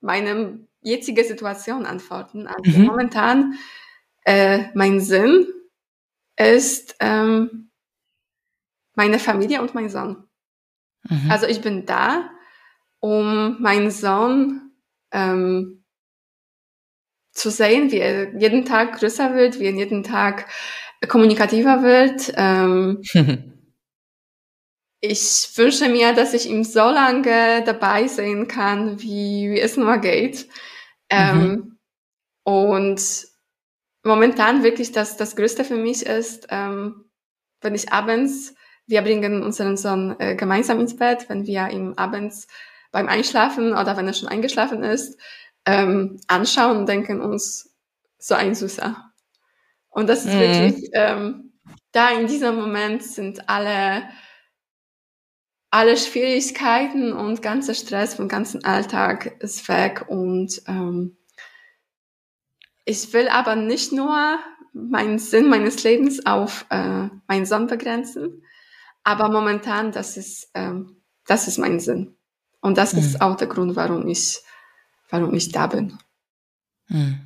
[0.00, 2.46] meinem jetzigen Situation antworten.
[2.46, 2.86] Also mhm.
[2.86, 3.54] momentan,
[4.24, 5.46] äh, mein Sinn
[6.36, 7.70] ist ähm,
[8.94, 10.24] meine Familie und mein Sohn.
[11.08, 11.30] Mhm.
[11.30, 12.30] Also ich bin da,
[13.00, 14.72] um meinen Sohn
[15.10, 15.84] ähm,
[17.32, 20.46] zu sehen, wie er jeden Tag größer wird, wie er jeden Tag
[21.08, 22.32] kommunikativer wird.
[22.36, 23.02] Ähm,
[25.10, 29.98] ich wünsche mir, dass ich ihm so lange dabei sein kann, wie, wie es nur
[29.98, 30.48] geht.
[31.10, 31.78] Ähm, mhm.
[32.42, 33.26] Und
[34.02, 37.04] momentan wirklich das, das Größte für mich ist, ähm,
[37.60, 38.54] wenn ich abends,
[38.86, 42.46] wir bringen unseren Sohn äh, gemeinsam ins Bett, wenn wir ihm abends
[42.90, 45.18] beim Einschlafen oder wenn er schon eingeschlafen ist,
[45.66, 47.74] ähm, anschauen und denken uns,
[48.18, 49.12] so ein Süßer.
[49.90, 50.40] Und das ist mhm.
[50.40, 51.52] wirklich, ähm,
[51.92, 54.04] da in diesem Moment sind alle,
[55.74, 61.16] alle Schwierigkeiten und ganzer Stress vom ganzen Alltag ist weg und ähm,
[62.84, 64.38] ich will aber nicht nur
[64.72, 68.44] meinen Sinn meines Lebens auf äh, meinen Sohn begrenzen,
[69.02, 72.14] aber momentan, das ist, ähm, das ist mein Sinn.
[72.60, 73.00] Und das mhm.
[73.00, 74.42] ist auch der Grund, warum ich,
[75.10, 75.98] warum ich da bin.
[76.86, 77.23] Mhm.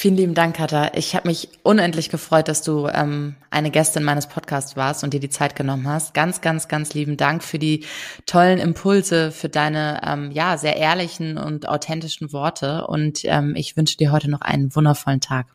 [0.00, 0.92] Vielen lieben Dank, Katha.
[0.94, 5.20] Ich habe mich unendlich gefreut, dass du ähm, eine Gästin meines Podcasts warst und dir
[5.20, 6.14] die Zeit genommen hast.
[6.14, 7.84] Ganz, ganz, ganz lieben Dank für die
[8.24, 12.86] tollen Impulse, für deine ähm, ja sehr ehrlichen und authentischen Worte.
[12.86, 15.48] Und ähm, ich wünsche dir heute noch einen wundervollen Tag.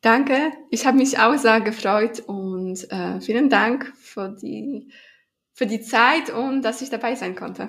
[0.00, 0.50] Danke.
[0.70, 4.88] Ich habe mich auch sehr gefreut und äh, vielen Dank für die
[5.52, 7.68] für die Zeit und dass ich dabei sein konnte.